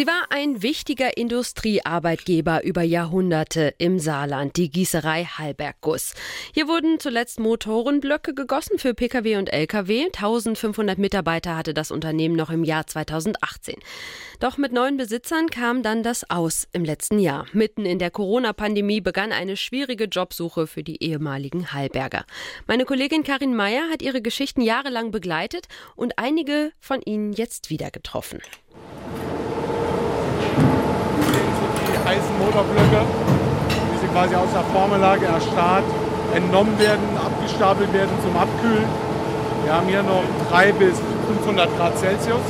Sie 0.00 0.06
war 0.06 0.28
ein 0.30 0.62
wichtiger 0.62 1.18
Industriearbeitgeber 1.18 2.64
über 2.64 2.80
Jahrhunderte 2.80 3.74
im 3.76 3.98
Saarland, 3.98 4.56
die 4.56 4.70
Gießerei 4.70 5.24
Hallbergguss. 5.26 6.14
Hier 6.54 6.68
wurden 6.68 6.98
zuletzt 6.98 7.38
Motorenblöcke 7.38 8.32
gegossen 8.32 8.78
für 8.78 8.94
Pkw 8.94 9.36
und 9.36 9.52
Lkw. 9.52 10.06
1500 10.06 10.96
Mitarbeiter 10.96 11.54
hatte 11.54 11.74
das 11.74 11.90
Unternehmen 11.90 12.34
noch 12.34 12.48
im 12.48 12.64
Jahr 12.64 12.86
2018. 12.86 13.74
Doch 14.38 14.56
mit 14.56 14.72
neuen 14.72 14.96
Besitzern 14.96 15.50
kam 15.50 15.82
dann 15.82 16.02
das 16.02 16.30
Aus 16.30 16.66
im 16.72 16.82
letzten 16.82 17.18
Jahr. 17.18 17.44
Mitten 17.52 17.84
in 17.84 17.98
der 17.98 18.10
Corona-Pandemie 18.10 19.02
begann 19.02 19.32
eine 19.32 19.58
schwierige 19.58 20.04
Jobsuche 20.04 20.66
für 20.66 20.82
die 20.82 21.02
ehemaligen 21.02 21.74
Hallberger. 21.74 22.24
Meine 22.66 22.86
Kollegin 22.86 23.22
Karin 23.22 23.54
Meyer 23.54 23.90
hat 23.92 24.00
ihre 24.00 24.22
Geschichten 24.22 24.62
jahrelang 24.62 25.10
begleitet 25.10 25.66
und 25.94 26.18
einige 26.18 26.72
von 26.80 27.02
ihnen 27.02 27.34
jetzt 27.34 27.68
wieder 27.68 27.90
getroffen. 27.90 28.40
Motorblöcke, 32.50 33.06
die 33.94 33.98
sie 34.00 34.12
quasi 34.12 34.34
aus 34.34 34.48
der 34.52 34.64
Formellage 34.74 35.24
erstarrt, 35.24 35.84
entnommen 36.34 36.76
werden, 36.80 37.16
abgestapelt 37.16 37.92
werden 37.92 38.10
zum 38.24 38.36
Abkühlen. 38.36 38.88
Wir 39.62 39.72
haben 39.72 39.86
hier 39.86 40.02
noch 40.02 40.24
3 40.50 40.72
bis 40.72 40.98
500 41.28 41.68
Grad 41.76 41.96
Celsius. 41.96 42.40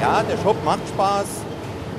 Ja, 0.00 0.24
der 0.28 0.36
Job 0.44 0.56
macht 0.64 0.80
Spaß. 0.88 1.26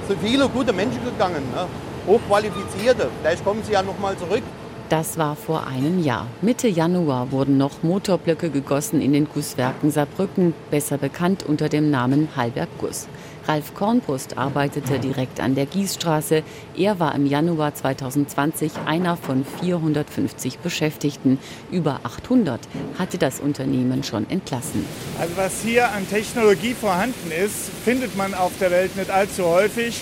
Es 0.01 0.07
sind 0.09 0.19
viele 0.21 0.49
gute 0.49 0.73
Menschen 0.73 1.01
gegangen, 1.05 1.43
ne? 1.53 1.65
hochqualifizierte. 2.05 3.07
Vielleicht 3.21 3.45
kommen 3.45 3.63
sie 3.63 3.71
ja 3.71 3.81
noch 3.81 3.97
mal 3.99 4.17
zurück. 4.17 4.43
Das 4.89 5.17
war 5.17 5.35
vor 5.37 5.65
einem 5.65 6.03
Jahr. 6.03 6.27
Mitte 6.41 6.67
Januar 6.67 7.31
wurden 7.31 7.57
noch 7.57 7.83
Motorblöcke 7.83 8.49
gegossen 8.49 9.01
in 9.01 9.13
den 9.13 9.27
Gusswerken 9.29 9.91
Saarbrücken, 9.91 10.53
besser 10.69 10.97
bekannt 10.97 11.43
unter 11.43 11.69
dem 11.69 11.89
Namen 11.89 12.27
Hallberg 12.35 12.69
Guss. 12.79 13.07
Ralf 13.47 13.75
Kornbrust 13.75 14.37
arbeitete 14.37 14.99
direkt 14.99 15.39
an 15.39 15.53
der 15.53 15.67
Gießstraße. 15.67 16.43
Er 16.75 16.99
war 16.99 17.13
im 17.13 17.27
Januar 17.27 17.75
2020 17.75 18.71
einer 18.85 19.17
von 19.17 19.45
450 19.61 20.59
Beschäftigten. 20.59 21.37
Über 21.71 21.99
800 22.03 22.59
hatte 22.97 23.17
das 23.17 23.39
Unternehmen 23.39 24.03
schon 24.03 24.27
entlassen. 24.29 24.85
Also 25.19 25.37
was 25.37 25.61
hier 25.61 25.91
an 25.91 26.09
Technologie 26.09 26.73
vorhanden 26.73 27.31
ist, 27.31 27.69
findet 27.83 28.17
man 28.17 28.33
auf 28.33 28.51
der 28.59 28.71
Welt 28.71 28.95
nicht 28.97 29.11
allzu 29.11 29.45
häufig. 29.45 30.01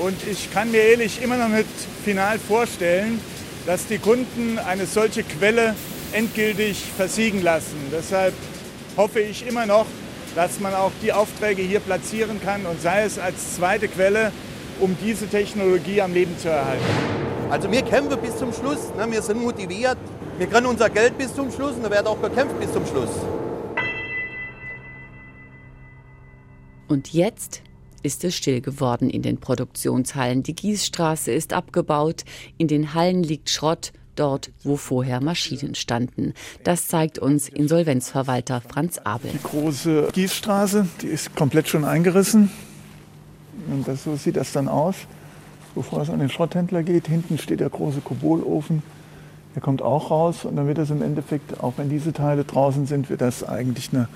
Und 0.00 0.16
ich 0.30 0.52
kann 0.52 0.70
mir 0.70 0.82
ehrlich 0.82 1.20
immer 1.20 1.36
noch 1.36 1.48
nicht 1.48 1.66
final 2.04 2.38
vorstellen, 2.38 3.20
dass 3.66 3.86
die 3.86 3.98
Kunden 3.98 4.58
eine 4.58 4.86
solche 4.86 5.24
Quelle 5.24 5.74
endgültig 6.12 6.84
versiegen 6.96 7.42
lassen. 7.42 7.76
Deshalb 7.92 8.34
hoffe 8.96 9.20
ich 9.20 9.46
immer 9.46 9.66
noch, 9.66 9.86
dass 10.34 10.60
man 10.60 10.74
auch 10.74 10.92
die 11.02 11.12
Aufträge 11.12 11.62
hier 11.62 11.80
platzieren 11.80 12.40
kann 12.40 12.66
und 12.66 12.80
sei 12.80 13.04
es 13.04 13.18
als 13.18 13.56
zweite 13.56 13.88
Quelle, 13.88 14.32
um 14.80 14.96
diese 15.02 15.26
Technologie 15.26 16.00
am 16.00 16.12
Leben 16.12 16.38
zu 16.38 16.48
erhalten. 16.48 16.84
Also 17.50 17.70
wir 17.70 17.82
kämpfen 17.82 18.18
bis 18.20 18.36
zum 18.36 18.52
Schluss, 18.52 18.94
ne? 18.96 19.10
wir 19.10 19.22
sind 19.22 19.42
motiviert, 19.42 19.98
wir 20.38 20.46
können 20.46 20.66
unser 20.66 20.90
Geld 20.90 21.16
bis 21.16 21.34
zum 21.34 21.50
Schluss 21.50 21.72
und 21.72 21.82
da 21.82 21.90
wird 21.90 22.06
auch 22.06 22.20
gekämpft 22.20 22.60
bis 22.60 22.72
zum 22.72 22.86
Schluss. 22.86 23.10
Und 26.88 27.12
jetzt 27.12 27.62
ist 28.02 28.24
es 28.24 28.36
still 28.36 28.60
geworden 28.60 29.10
in 29.10 29.22
den 29.22 29.38
Produktionshallen. 29.38 30.42
Die 30.42 30.54
Gießstraße 30.54 31.32
ist 31.32 31.52
abgebaut, 31.52 32.24
in 32.56 32.68
den 32.68 32.94
Hallen 32.94 33.22
liegt 33.22 33.50
Schrott, 33.50 33.92
dort, 34.18 34.50
wo 34.62 34.76
vorher 34.76 35.20
Maschinen 35.20 35.74
standen. 35.74 36.34
Das 36.64 36.88
zeigt 36.88 37.18
uns 37.18 37.48
Insolvenzverwalter 37.48 38.60
Franz 38.60 38.98
Abel. 38.98 39.30
Die 39.32 39.42
große 39.42 40.08
Gießstraße, 40.12 40.86
die 41.02 41.08
ist 41.08 41.34
komplett 41.36 41.68
schon 41.68 41.84
eingerissen. 41.84 42.50
Und 43.70 43.86
das, 43.86 44.04
so 44.04 44.16
sieht 44.16 44.36
das 44.36 44.52
dann 44.52 44.68
aus, 44.68 44.96
bevor 45.74 46.02
es 46.02 46.10
an 46.10 46.20
den 46.20 46.30
Schrotthändler 46.30 46.82
geht. 46.82 47.06
Hinten 47.08 47.38
steht 47.38 47.60
der 47.60 47.70
große 47.70 48.00
Kobolofen. 48.00 48.82
Der 49.54 49.62
kommt 49.62 49.82
auch 49.82 50.10
raus 50.10 50.44
und 50.44 50.56
dann 50.56 50.66
wird 50.66 50.78
das 50.78 50.90
im 50.90 51.02
Endeffekt, 51.02 51.60
auch 51.60 51.74
wenn 51.76 51.88
diese 51.88 52.12
Teile 52.12 52.44
draußen 52.44 52.86
sind, 52.86 53.10
wird 53.10 53.20
das 53.20 53.42
eigentlich 53.42 53.92
eine 53.92 54.08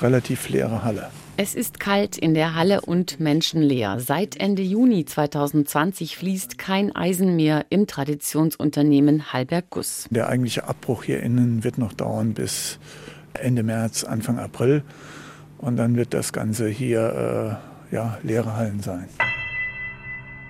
relativ 0.00 0.48
leere 0.48 0.84
Halle. 0.84 1.10
Es 1.40 1.54
ist 1.54 1.78
kalt 1.78 2.18
in 2.18 2.34
der 2.34 2.56
Halle 2.56 2.80
und 2.80 3.20
menschenleer. 3.20 4.00
Seit 4.00 4.34
Ende 4.40 4.62
Juni 4.62 5.04
2020 5.04 6.16
fließt 6.16 6.58
kein 6.58 6.96
Eisen 6.96 7.36
mehr 7.36 7.64
im 7.70 7.86
Traditionsunternehmen 7.86 9.32
Halberg 9.32 9.70
Guss. 9.70 10.08
Der 10.10 10.28
eigentliche 10.28 10.64
Abbruch 10.64 11.04
hier 11.04 11.22
innen 11.22 11.62
wird 11.62 11.78
noch 11.78 11.92
dauern 11.92 12.34
bis 12.34 12.80
Ende 13.34 13.62
März, 13.62 14.02
Anfang 14.02 14.40
April. 14.40 14.82
Und 15.58 15.76
dann 15.76 15.94
wird 15.94 16.12
das 16.12 16.32
Ganze 16.32 16.66
hier 16.68 17.60
äh, 17.92 17.94
ja, 17.94 18.18
leere 18.24 18.56
Hallen 18.56 18.80
sein. 18.80 19.08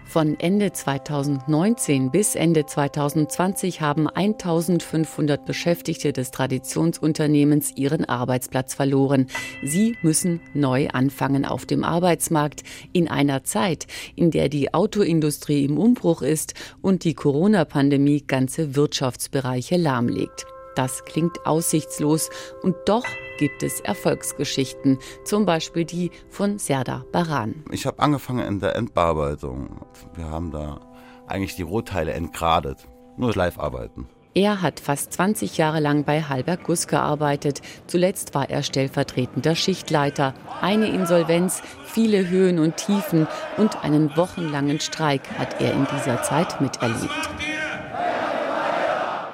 Von 0.08 0.40
Ende 0.40 0.72
2019 0.72 2.10
bis 2.10 2.34
Ende 2.34 2.64
2020 2.64 3.82
haben 3.82 4.08
1500 4.08 5.44
Beschäftigte 5.44 6.14
des 6.14 6.30
Traditionsunternehmens 6.30 7.72
ihren 7.76 8.06
Arbeitsplatz 8.06 8.72
verloren. 8.72 9.26
Sie 9.62 9.98
müssen 10.00 10.40
neu 10.54 10.88
anfangen 10.88 11.44
auf 11.44 11.66
dem 11.66 11.84
Arbeitsmarkt 11.84 12.62
in 12.94 13.08
einer 13.08 13.44
Zeit, 13.44 13.86
in 14.16 14.30
der 14.30 14.48
die 14.48 14.72
Autoindustrie 14.72 15.66
im 15.66 15.76
Umbruch 15.76 16.22
ist 16.22 16.54
und 16.80 17.04
die 17.04 17.12
Corona-Pandemie 17.12 18.24
ganze 18.26 18.74
Wirtschaftsbereiche 18.76 19.76
lahmlegt. 19.76 20.46
Das 20.78 21.04
klingt 21.04 21.44
aussichtslos 21.44 22.30
und 22.62 22.76
doch 22.86 23.04
gibt 23.36 23.64
es 23.64 23.80
Erfolgsgeschichten, 23.80 24.98
zum 25.24 25.44
Beispiel 25.44 25.84
die 25.84 26.12
von 26.30 26.60
Serda 26.60 27.04
Baran. 27.10 27.64
Ich 27.72 27.84
habe 27.84 27.98
angefangen 27.98 28.46
in 28.46 28.60
der 28.60 28.76
Endbearbeitung. 28.76 29.70
Wir 30.14 30.26
haben 30.26 30.52
da 30.52 30.78
eigentlich 31.26 31.56
die 31.56 31.62
Rohteile 31.62 32.12
entgradet, 32.12 32.86
nur 33.16 33.34
live 33.34 33.58
arbeiten. 33.58 34.06
Er 34.34 34.62
hat 34.62 34.78
fast 34.78 35.12
20 35.14 35.58
Jahre 35.58 35.80
lang 35.80 36.04
bei 36.04 36.22
Halberg 36.22 36.62
Guss 36.62 36.86
gearbeitet. 36.86 37.60
Zuletzt 37.88 38.36
war 38.36 38.48
er 38.48 38.62
stellvertretender 38.62 39.56
Schichtleiter. 39.56 40.32
Eine 40.60 40.86
Insolvenz, 40.90 41.60
viele 41.86 42.28
Höhen 42.28 42.60
und 42.60 42.76
Tiefen 42.76 43.26
und 43.56 43.82
einen 43.82 44.16
wochenlangen 44.16 44.78
Streik 44.78 45.22
hat 45.38 45.60
er 45.60 45.72
in 45.72 45.88
dieser 45.92 46.22
Zeit 46.22 46.60
miterlebt. 46.60 47.57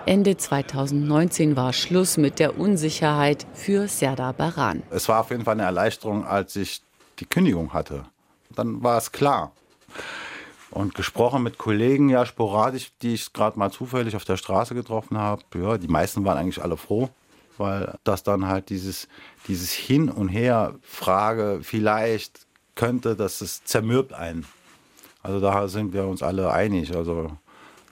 Ende 0.06 0.36
2019 0.36 1.56
war 1.56 1.72
Schluss 1.72 2.18
mit 2.18 2.38
der 2.38 2.58
Unsicherheit 2.58 3.46
für 3.54 3.88
Serda 3.88 4.32
Baran. 4.32 4.82
Es 4.90 5.08
war 5.08 5.20
auf 5.20 5.30
jeden 5.30 5.44
Fall 5.44 5.54
eine 5.54 5.62
Erleichterung, 5.62 6.26
als 6.26 6.56
ich 6.56 6.82
die 7.20 7.24
Kündigung 7.24 7.72
hatte. 7.72 8.04
Dann 8.54 8.82
war 8.82 8.98
es 8.98 9.12
klar. 9.12 9.52
Und 10.70 10.94
gesprochen 10.94 11.42
mit 11.42 11.56
Kollegen, 11.56 12.10
ja 12.10 12.26
sporadisch, 12.26 12.92
die 13.00 13.14
ich 13.14 13.32
gerade 13.32 13.58
mal 13.58 13.70
zufällig 13.70 14.14
auf 14.14 14.26
der 14.26 14.36
Straße 14.36 14.74
getroffen 14.74 15.16
habe. 15.16 15.42
Ja, 15.54 15.78
die 15.78 15.88
meisten 15.88 16.22
waren 16.26 16.36
eigentlich 16.36 16.62
alle 16.62 16.76
froh, 16.76 17.08
weil 17.56 17.94
das 18.04 18.22
dann 18.22 18.46
halt 18.46 18.68
dieses, 18.68 19.08
dieses 19.48 19.72
Hin 19.72 20.10
und 20.10 20.28
Her, 20.28 20.74
Frage, 20.82 21.60
vielleicht 21.62 22.46
könnte, 22.74 23.16
dass 23.16 23.40
es 23.40 23.64
zermürbt 23.64 24.12
einen. 24.12 24.44
Also 25.22 25.40
da 25.40 25.66
sind 25.66 25.94
wir 25.94 26.04
uns 26.06 26.22
alle 26.22 26.52
einig. 26.52 26.94
Also 26.94 27.30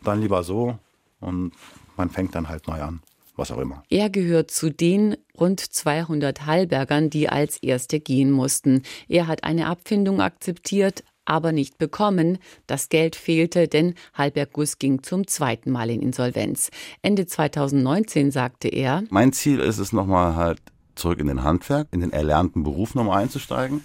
dann 0.03 0.21
lieber 0.21 0.43
so 0.43 0.78
und 1.21 1.53
man 1.97 2.10
fängt 2.10 2.34
dann 2.34 2.48
halt 2.48 2.69
neu 2.69 2.80
an. 2.80 3.00
Was 3.34 3.50
auch 3.50 3.58
immer. 3.58 3.82
Er 3.88 4.10
gehört 4.10 4.50
zu 4.50 4.70
den 4.70 5.16
rund 5.38 5.60
200 5.60 6.44
Hallbergern, 6.44 7.08
die 7.08 7.30
als 7.30 7.56
Erste 7.62 7.98
gehen 7.98 8.30
mussten. 8.30 8.82
Er 9.08 9.26
hat 9.26 9.42
eine 9.44 9.69
Abfindung 9.69 10.20
akzeptiert, 10.20 11.03
aber 11.25 11.53
nicht 11.53 11.78
bekommen. 11.78 12.38
Das 12.66 12.91
Geld 12.91 13.16
fehlte, 13.16 13.69
denn 13.69 13.94
Halberg 14.12 14.53
Guss 14.53 14.78
ging 14.78 15.03
zum 15.03 15.26
zweiten 15.26 15.70
Mal 15.70 15.88
in 15.88 16.03
Insolvenz. 16.03 16.70
Ende 17.00 17.26
2019 17.26 18.30
sagte 18.30 18.69
er: 18.69 19.03
Mein 19.09 19.32
Ziel 19.32 19.60
ist 19.60 19.78
es 19.78 19.95
nochmal 19.95 20.36
halt 20.36 20.60
zurück 20.95 21.18
in 21.18 21.28
den 21.28 21.42
Handwerk, 21.42 21.88
in 21.91 22.00
den 22.00 22.12
erlernten 22.12 22.65
Beruf 22.65 22.95
nochmal 22.95 23.22
einzusteigen. 23.22 23.83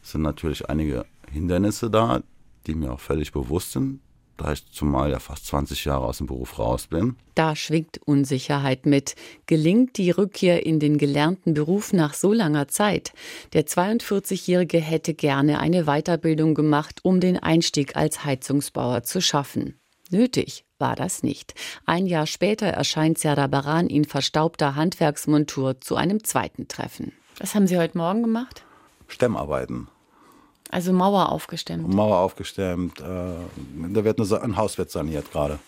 Es 0.00 0.12
sind 0.12 0.22
natürlich 0.22 0.70
einige 0.70 1.06
Hindernisse 1.32 1.90
da, 1.90 2.22
die 2.68 2.76
mir 2.76 2.92
auch 2.92 3.00
völlig 3.00 3.32
bewusst 3.32 3.72
sind 3.72 4.00
da 4.36 4.52
ich 4.52 4.70
zumal 4.70 5.10
ja 5.10 5.18
fast 5.18 5.46
20 5.46 5.84
Jahre 5.84 6.04
aus 6.04 6.18
dem 6.18 6.26
Beruf 6.26 6.58
raus 6.58 6.86
bin. 6.86 7.16
Da 7.34 7.56
schwingt 7.56 8.00
Unsicherheit 8.04 8.86
mit. 8.86 9.14
Gelingt 9.46 9.96
die 9.96 10.10
Rückkehr 10.10 10.64
in 10.64 10.80
den 10.80 10.98
gelernten 10.98 11.54
Beruf 11.54 11.92
nach 11.92 12.14
so 12.14 12.32
langer 12.32 12.68
Zeit? 12.68 13.12
Der 13.52 13.66
42-Jährige 13.66 14.78
hätte 14.78 15.14
gerne 15.14 15.58
eine 15.60 15.84
Weiterbildung 15.84 16.54
gemacht, 16.54 17.00
um 17.02 17.20
den 17.20 17.38
Einstieg 17.38 17.96
als 17.96 18.24
Heizungsbauer 18.24 19.02
zu 19.02 19.20
schaffen. 19.20 19.78
Nötig 20.10 20.64
war 20.78 20.94
das 20.94 21.22
nicht. 21.22 21.54
Ein 21.84 22.06
Jahr 22.06 22.26
später 22.26 22.66
erscheint 22.66 23.18
Serda 23.18 23.46
Baran 23.46 23.88
in 23.88 24.04
verstaubter 24.04 24.74
Handwerksmontur 24.76 25.80
zu 25.80 25.96
einem 25.96 26.22
zweiten 26.22 26.68
Treffen. 26.68 27.12
Was 27.38 27.54
haben 27.54 27.66
Sie 27.66 27.78
heute 27.78 27.98
Morgen 27.98 28.22
gemacht? 28.22 28.64
Stemmarbeiten. 29.08 29.88
Also 30.70 30.92
Mauer 30.92 31.30
aufgestemmt. 31.30 31.88
Mauer 31.92 32.18
aufgestemmt. 32.18 33.00
Äh, 33.00 33.04
da 33.04 34.04
wird 34.04 34.18
ein 34.18 34.56
Haus 34.56 34.78
wird 34.78 34.90
saniert 34.90 35.30
gerade. 35.30 35.58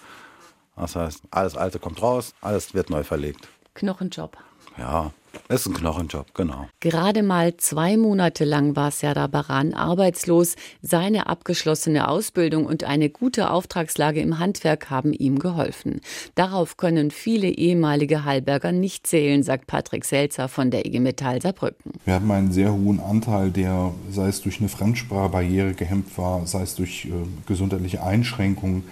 Das 0.76 0.94
heißt, 0.96 1.22
alles 1.30 1.56
Alte 1.56 1.78
kommt 1.78 2.00
raus, 2.02 2.34
alles 2.40 2.72
wird 2.74 2.90
neu 2.90 3.02
verlegt. 3.02 3.48
Knochenjob. 3.74 4.36
Ja, 4.76 5.12
ist 5.49 5.67
ein 5.67 5.75
Knochenjob, 5.75 6.35
genau. 6.35 6.69
Gerade 6.81 7.23
mal 7.23 7.56
zwei 7.56 7.96
Monate 7.96 8.44
lang 8.44 8.76
war 8.76 8.90
Serdar 8.90 9.29
Baran 9.29 9.75
arbeitslos. 9.75 10.56
Seine 10.82 11.26
abgeschlossene 11.26 12.08
Ausbildung 12.08 12.67
und 12.67 12.85
eine 12.85 13.11
gute 13.11 13.50
Auftragslage 13.50 14.20
im 14.20 14.38
Handwerk 14.38 14.90
haben 14.90 15.12
ihm 15.12 15.38
geholfen. 15.38 16.00
Darauf 16.35 16.76
können 16.76 17.11
viele 17.11 17.49
ehemalige 17.49 18.25
Hallberger 18.25 18.73
nicht 18.73 19.06
zählen, 19.06 19.43
sagt 19.43 19.67
Patrick 19.67 20.05
Selzer 20.05 20.49
von 20.49 20.70
der 20.70 20.87
IG 20.87 21.00
Metall 21.00 21.43
Saarbrücken. 21.43 21.93
Wir 22.05 22.14
haben 22.14 22.31
einen 22.31 22.52
sehr 22.52 22.73
hohen 22.73 23.00
Anteil, 23.00 23.50
der 23.50 23.93
sei 24.11 24.29
es 24.29 24.41
durch 24.43 24.61
eine 24.61 24.69
Fremdsprachbarriere 24.69 25.75
gehemmt 25.75 26.17
war, 26.19 26.46
sei 26.46 26.62
es 26.62 26.75
durch 26.75 27.06
äh, 27.06 27.11
gesundheitliche 27.46 28.02
Einschränkungen, 28.02 28.84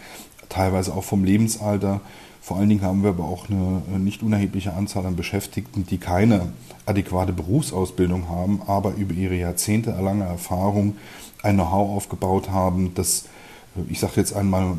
teilweise 0.48 0.94
auch 0.94 1.04
vom 1.04 1.24
Lebensalter. 1.24 2.00
Vor 2.46 2.58
allen 2.58 2.68
Dingen 2.68 2.82
haben 2.82 3.02
wir 3.02 3.10
aber 3.10 3.24
auch 3.24 3.50
eine 3.50 3.98
nicht 3.98 4.22
unerhebliche 4.22 4.72
Anzahl 4.72 5.04
an 5.04 5.16
Beschäftigten, 5.16 5.84
die 5.84 5.98
keine 5.98 6.52
adäquate 6.86 7.32
Berufsausbildung 7.32 8.28
haben, 8.28 8.62
aber 8.68 8.94
über 8.94 9.14
ihre 9.14 9.34
jahrzehntelange 9.34 10.22
Erfahrung 10.22 10.94
ein 11.42 11.56
Know-how 11.56 11.96
aufgebaut 11.96 12.48
haben, 12.48 12.94
das, 12.94 13.24
ich 13.88 13.98
sage 13.98 14.12
jetzt 14.14 14.32
einmal, 14.32 14.76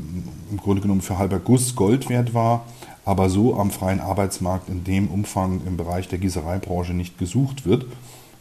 im 0.50 0.56
Grunde 0.56 0.81
genommen 0.81 1.02
für 1.02 1.18
halber 1.18 1.40
Guss 1.40 1.75
Gold 1.75 2.08
wert 2.08 2.34
war, 2.34 2.64
aber 3.04 3.30
so 3.30 3.60
am 3.60 3.70
freien 3.70 4.00
Arbeitsmarkt 4.00 4.70
in 4.70 4.86
dem 4.86 5.10
Umfang 5.10 5.60
im 5.68 5.75
Bereich 5.75 6.08
der 6.08 6.20
Gießereibranche 6.20 6.94
nicht 6.94 7.18
gesucht 7.18 7.66
wird. 7.66 7.86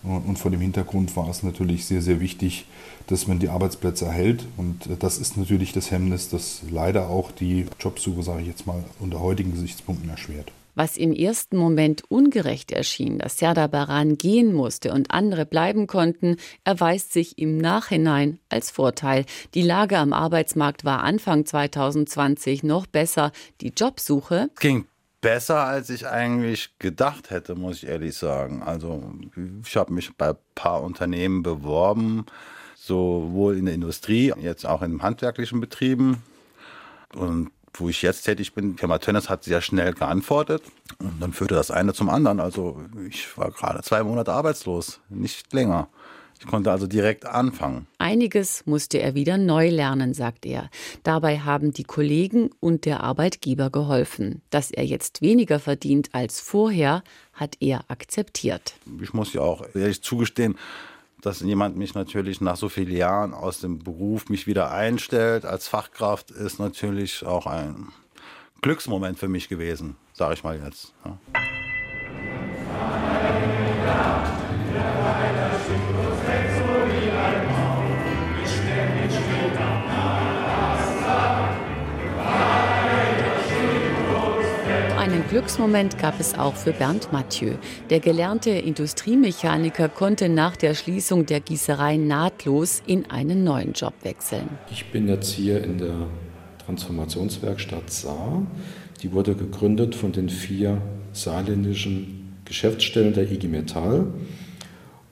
Und 0.03 0.39
vor 0.39 0.51
dem 0.51 0.61
Hintergrund 0.61 1.17
war 1.17 1.29
es 1.29 1.43
natürlich 1.43 1.87
sehr, 1.87 2.03
sehr 2.03 2.21
wichtig, 2.21 2.67
dass 3.09 3.27
man 3.27 3.39
die 3.39 3.49
Arbeitsplätze 3.49 4.05
erhält. 4.05 4.45
Und 4.57 4.87
äh, 4.87 4.97
das 4.99 5.19
ist 5.19 5.37
natürlich 5.37 5.73
das 5.73 5.91
Hemmnis, 5.91 6.29
das 6.29 6.63
leider 6.71 7.09
auch 7.09 7.33
die 7.33 7.67
Jobsuche, 7.81 8.23
sage 8.23 8.43
ich 8.43 8.49
jetzt 8.49 8.67
mal, 8.67 8.85
unter 9.01 9.21
heutigen 9.21 9.53
Gesichtspunkten 9.53 10.09
erschwert. 10.09 10.53
Was 10.77 10.99
im 10.99 11.15
ersten 11.15 11.57
Moment 11.57 12.03
ungerecht 12.11 12.71
erschien, 12.71 13.19
dass 13.19 13.39
Serdar 13.39 13.69
Baran 13.69 14.19
gehen 14.19 14.53
musste 14.53 14.93
und 14.93 15.11
andere 15.11 15.47
bleiben 15.47 15.87
konnten, 15.87 16.37
erweist 16.65 17.15
sich 17.15 17.39
im 17.39 17.57
Nachhinein 17.57 18.41
als 18.51 18.71
Vorteil. 18.71 19.25
Die 19.55 19.63
Lage 19.63 19.97
am 19.97 20.13
Arbeitsmarkt 20.13 20.85
war 20.85 21.03
Anfang 21.03 21.47
2020 21.47 22.63
noch 22.63 22.87
besser. 22.87 23.33
Die 23.63 23.73
Jobsuche 23.75 24.51
ging 24.61 24.85
besser, 25.27 25.65
als 25.65 25.91
ich 25.91 26.07
eigentlich 26.07 26.79
gedacht 26.79 27.31
hätte, 27.31 27.57
muss 27.57 27.83
ich 27.83 27.89
ehrlich 27.89 28.17
sagen. 28.17 28.63
Also 28.63 29.13
ich 29.65 29.77
habe 29.77 29.93
mich 29.93 30.17
bei 30.17 30.29
ein 30.29 30.37
paar 30.55 30.85
Unternehmen 30.85 31.43
beworben, 31.43 32.27
sowohl 32.77 33.57
in 33.57 33.65
der 33.65 33.75
Industrie, 33.75 34.33
jetzt 34.41 34.65
auch 34.65 34.83
in 34.83 35.03
handwerklichen 35.03 35.61
Betrieben. 35.61 36.23
Und 37.13 37.51
wo 37.75 37.89
ich 37.89 38.03
jetzt 38.03 38.23
tätig 38.23 38.55
bin, 38.55 38.79
Firma 38.79 38.99
Tönnes 38.99 39.29
hat 39.29 39.43
sehr 39.43 39.63
schnell 39.63 39.95
geantwortet. 39.95 40.63
Und 41.01 41.21
dann 41.21 41.33
führte 41.33 41.57
das 41.57 41.73
eine 41.73 41.93
zum 41.93 42.09
anderen. 42.09 42.39
Also 42.39 42.81
ich 43.09 43.37
war 43.37 43.51
gerade 43.51 43.83
zwei 43.83 44.05
Monate 44.05 44.33
arbeitslos, 44.33 45.01
nicht 45.09 45.53
länger. 45.53 45.89
Ich 46.39 46.47
konnte 46.47 46.71
also 46.71 46.87
direkt 46.87 47.27
anfangen. 47.27 47.87
Einiges 47.99 48.65
musste 48.67 48.99
er 48.99 49.15
wieder 49.15 49.39
neu 49.39 49.71
lernen, 49.71 50.15
sagt 50.15 50.45
er. 50.47 50.71
Dabei 51.03 51.41
haben 51.41 51.73
die 51.73 51.85
Kollegen 51.85 52.51
und 52.61 52.85
der 52.85 53.03
Arbeitgeber 53.03 53.71
geholfen. 53.71 54.43
Dass 54.51 54.71
er 54.71 54.85
jetzt 54.85 55.23
weniger 55.23 55.59
verdient 55.59 56.11
als 56.13 56.41
vorher, 56.41 57.03
hat 57.33 57.57
er 57.61 57.85
akzeptiert. 57.89 58.75
Ich 59.01 59.15
muss 59.15 59.33
ja 59.33 59.41
auch 59.41 59.65
ehrlich 59.75 60.03
zugestehen, 60.03 60.57
dass 61.23 61.41
jemand 61.41 61.77
mich 61.77 61.95
natürlich 61.95 62.41
nach 62.41 62.57
so 62.57 62.69
vielen 62.69 62.95
Jahren 62.95 63.35
aus 63.35 63.61
dem 63.61 63.79
Beruf 63.79 64.29
mich 64.29 64.47
wieder 64.47 64.71
einstellt 64.71 65.45
als 65.45 65.67
Fachkraft, 65.67 66.31
ist 66.31 66.59
natürlich 66.59 67.25
auch 67.25 67.47
ein 67.47 67.89
Glücksmoment 68.63 69.19
für 69.19 69.29
mich 69.29 69.49
gewesen, 69.49 69.97
sage 70.13 70.35
ich 70.35 70.45
mal 70.45 70.61
jetzt. 70.63 70.93
Ja. 71.05 71.19
Glücksmoment 85.37 85.99
gab 85.99 86.19
es 86.19 86.33
auch 86.39 86.55
für 86.55 86.73
Bernd 86.73 87.13
Mathieu. 87.13 87.57
Der 87.91 88.01
gelernte 88.01 88.49
Industriemechaniker 88.49 89.91
konnte 89.91 90.31
nach 90.31 90.57
der 90.57 90.73
Schließung 90.73 91.27
der 91.27 91.41
Gießerei 91.41 91.99
nahtlos 91.99 92.83
in 92.87 93.11
einen 93.11 93.45
neuen 93.45 93.75
Job 93.75 93.93
wechseln. 94.03 94.49
Ich 94.71 94.91
bin 94.93 95.09
jetzt 95.09 95.31
hier 95.31 95.63
in 95.63 95.77
der 95.77 96.07
Transformationswerkstatt 96.65 97.91
Saar. 97.91 98.47
Die 99.03 99.13
wurde 99.13 99.35
gegründet 99.35 99.95
von 99.95 100.11
den 100.11 100.31
vier 100.31 100.81
saarländischen 101.13 102.33
Geschäftsstellen 102.47 103.13
der 103.13 103.31
IG 103.31 103.47
Metall 103.47 104.07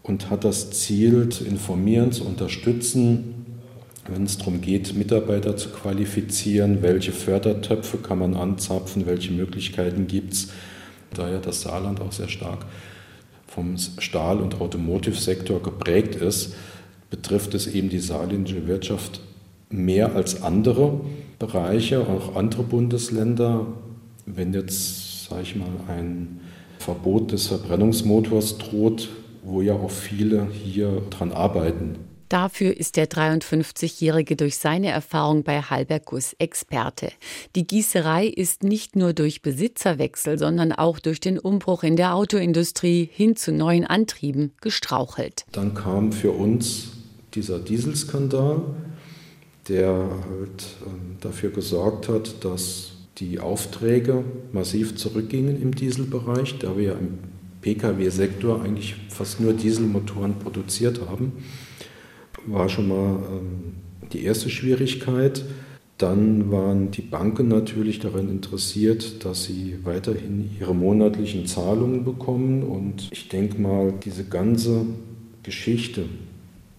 und 0.03 0.31
hat 0.31 0.45
das 0.45 0.71
Ziel, 0.71 1.29
zu 1.29 1.45
informieren, 1.45 2.13
zu 2.13 2.25
unterstützen, 2.25 3.44
wenn 4.09 4.25
es 4.25 4.39
darum 4.39 4.61
geht, 4.61 4.95
Mitarbeiter 4.95 5.57
zu 5.57 5.71
qualifizieren, 5.71 6.83
welche 6.83 7.13
Fördertöpfe 7.13 7.99
kann 7.99 8.19
man 8.19 8.35
anzapfen, 8.35 9.07
welche 9.07 9.33
Möglichkeiten 9.33 10.07
gibt 10.07 10.35
es. 10.35 10.49
Da 11.13 11.31
ja 11.31 11.39
das 11.39 11.63
Saarland 11.63 12.01
auch 12.01 12.13
sehr 12.13 12.29
stark 12.29 12.67
vom 13.47 13.77
Stahl- 13.77 14.41
und 14.41 14.61
Automotive-Sektor 14.61 15.63
geprägt 15.63 16.17
ist, 16.17 16.55
betrifft 17.09 17.55
es 17.55 17.69
eben 17.69 17.89
die 17.89 18.01
saarländische 18.01 18.67
Wirtschaft 18.67 19.21
mehr 19.71 20.17
als 20.17 20.43
andere 20.43 21.01
Bereiche, 21.39 22.01
auch 22.01 22.35
andere 22.35 22.65
Bundesländer. 22.65 23.67
Wenn 24.27 24.53
jetzt, 24.53 25.27
sage 25.27 25.43
ich 25.43 25.57
mal, 25.57 25.69
ein 25.89 26.41
Verbot 26.79 27.33
des 27.33 27.47
Verbrennungsmotors 27.47 28.59
droht, 28.59 29.09
wo 29.45 29.63
ja 29.63 29.75
auch 29.75 29.91
viele 29.91 30.49
hier 30.51 31.03
dran 31.11 31.31
arbeiten, 31.31 31.97
Dafür 32.35 32.77
ist 32.77 32.97
der 32.97 33.09
53-Jährige 33.09 34.35
durch 34.35 34.57
seine 34.57 34.89
Erfahrung 34.89 35.45
bei 35.45 35.63
Halberg 35.63 36.07
Guss 36.07 36.35
Experte. 36.41 37.13
Die 37.55 37.65
Gießerei 37.65 38.27
ist 38.27 38.65
nicht 38.65 38.97
nur 38.97 39.13
durch 39.13 39.41
Besitzerwechsel, 39.41 40.37
sondern 40.37 40.73
auch 40.73 40.99
durch 40.99 41.21
den 41.21 41.39
Umbruch 41.39 41.85
in 41.85 41.95
der 41.95 42.17
Autoindustrie 42.17 43.09
hin 43.13 43.37
zu 43.37 43.53
neuen 43.53 43.87
Antrieben 43.87 44.51
gestrauchelt. 44.61 45.47
Dann 45.53 45.75
kam 45.75 46.11
für 46.11 46.33
uns 46.33 46.89
dieser 47.35 47.61
Dieselskandal, 47.61 48.63
der 49.69 49.93
halt 49.93 50.67
ähm, 50.87 51.17
dafür 51.21 51.51
gesorgt 51.51 52.09
hat, 52.09 52.45
dass 52.45 52.95
die 53.19 53.39
Aufträge 53.39 54.25
massiv 54.51 54.97
zurückgingen 54.97 55.63
im 55.63 55.73
Dieselbereich, 55.73 56.59
da 56.59 56.77
wir 56.77 56.95
im 56.95 57.17
Pkw-Sektor 57.61 58.61
eigentlich 58.61 58.97
fast 59.09 59.39
nur 59.39 59.53
Dieselmotoren 59.53 60.41
produziert 60.41 61.01
haben 61.09 61.33
war 62.47 62.69
schon 62.69 62.89
mal 62.89 63.19
ähm, 63.31 63.75
die 64.13 64.25
erste 64.25 64.51
Schwierigkeit. 64.51 65.45
Dann 65.99 66.51
waren 66.51 66.91
die 66.91 67.03
Banken 67.03 67.49
natürlich 67.49 68.01
daran 68.01 68.29
interessiert, 68.29 69.25
dass 69.25 69.45
sie 69.45 69.79
weiterhin 69.85 70.51
ihre 70.59 70.75
monatlichen 70.75 71.47
Zahlungen 71.47 72.05
bekommen. 72.05 72.63
Und 72.65 73.09
ich 73.13 73.29
denke 73.29 73.61
mal, 73.61 73.95
diese 74.05 74.25
ganze 74.25 74.87
Geschichte, 75.43 76.05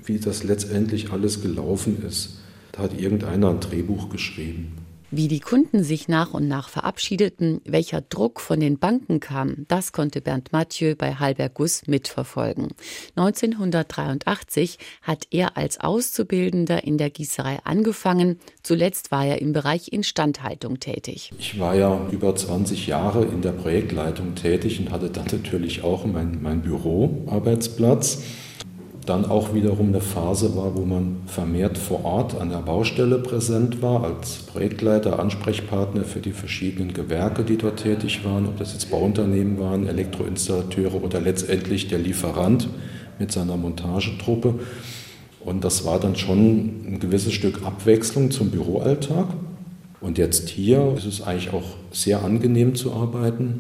wie 0.04 0.20
das 0.20 0.44
letztendlich 0.44 1.12
alles 1.12 1.42
gelaufen 1.42 2.04
ist, 2.06 2.40
da 2.74 2.84
hat 2.84 3.00
irgendeiner 3.00 3.52
ein 3.52 3.62
Drehbuch 3.62 4.10
geschrieben. 4.10 4.85
Wie 5.18 5.30
die 5.30 5.40
Kunden 5.40 5.82
sich 5.82 6.10
nach 6.10 6.34
und 6.34 6.50
nach 6.50 6.68
verabschiedeten, 6.68 7.62
welcher 7.64 8.02
Druck 8.02 8.42
von 8.42 8.60
den 8.60 8.80
Banken 8.80 9.22
kam, 9.22 9.66
das 9.70 9.94
konnte 9.94 10.20
Bernd 10.20 10.52
Mathieu 10.52 10.94
bei 10.98 11.16
Halberg 11.16 11.54
Guss 11.54 11.88
mitverfolgen. 11.88 12.74
1983 13.16 14.78
hat 15.02 15.26
er 15.32 15.56
als 15.56 15.80
Auszubildender 15.80 16.84
in 16.84 16.98
der 16.98 17.12
Gießerei 17.12 17.60
angefangen. 17.64 18.40
Zuletzt 18.62 19.10
war 19.10 19.26
er 19.26 19.42
im 19.42 19.54
Bereich 19.54 19.94
Instandhaltung 19.94 20.82
tätig. 20.82 21.32
Ich 21.40 21.58
war 21.62 21.76
ja 21.76 22.10
über 22.12 22.36
20 22.36 22.86
Jahre 22.88 23.24
in 23.24 23.42
der 23.42 23.54
Projektleitung 23.54 24.36
tätig 24.36 24.82
und 24.82 24.92
hatte 24.92 25.10
dann 25.10 25.28
natürlich 25.32 25.82
auch 25.82 26.06
mein, 26.06 26.42
mein 26.42 26.62
Büroarbeitsplatz 26.62 28.22
dann 29.06 29.26
auch 29.26 29.54
wiederum 29.54 29.90
eine 29.90 30.02
Phase 30.02 30.56
war, 30.56 30.76
wo 30.76 30.82
man 30.82 31.18
vermehrt 31.28 31.78
vor 31.78 32.04
Ort 32.06 32.40
an 32.40 32.50
der 32.50 32.58
Baustelle 32.58 33.20
präsent 33.20 33.82
war, 33.82 34.04
als 34.04 34.38
Projektleiter, 34.38 35.20
Ansprechpartner 35.20 36.04
für 36.04 36.20
die 36.20 36.32
verschiedenen 36.32 36.94
Gewerke, 36.94 37.44
die 37.44 37.58
dort 37.58 37.84
tätig 37.84 38.26
waren, 38.26 38.48
ob 38.48 38.58
das 38.58 38.74
jetzt 38.74 38.90
Bauunternehmen 38.90 39.60
waren, 39.60 39.88
Elektroinstallateure 39.88 41.04
oder 41.04 41.22
letztendlich 41.22 41.88
der 41.88 42.00
Lieferant 42.00 42.68
mit 43.20 43.32
seiner 43.32 43.58
Montagetruppe. 43.58 44.56
Und 45.40 45.64
das 45.64 45.86
war 45.86 46.00
dann 46.00 46.16
schon 46.16 46.40
ein 46.88 47.00
gewisses 47.00 47.34
Stück 47.34 47.64
Abwechslung 47.64 48.32
zum 48.32 48.50
Büroalltag. 48.50 49.28
Und 50.02 50.18
jetzt 50.18 50.50
hier 50.50 50.94
ist 50.98 51.06
es 51.06 51.22
eigentlich 51.22 51.54
auch 51.54 51.76
sehr 51.92 52.24
angenehm 52.24 52.76
zu 52.76 52.94
arbeiten, 52.94 53.60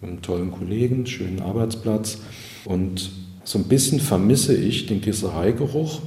mit 0.00 0.10
einem 0.10 0.22
tollen 0.22 0.52
Kollegen, 0.52 1.06
schönen 1.06 1.40
Arbeitsplatz. 1.40 2.18
Und 2.64 3.10
so 3.44 3.58
ein 3.58 3.64
bisschen 3.64 4.00
vermisse 4.00 4.54
ich 4.54 4.86
den 4.86 5.00
Gießereigeruch 5.00 6.00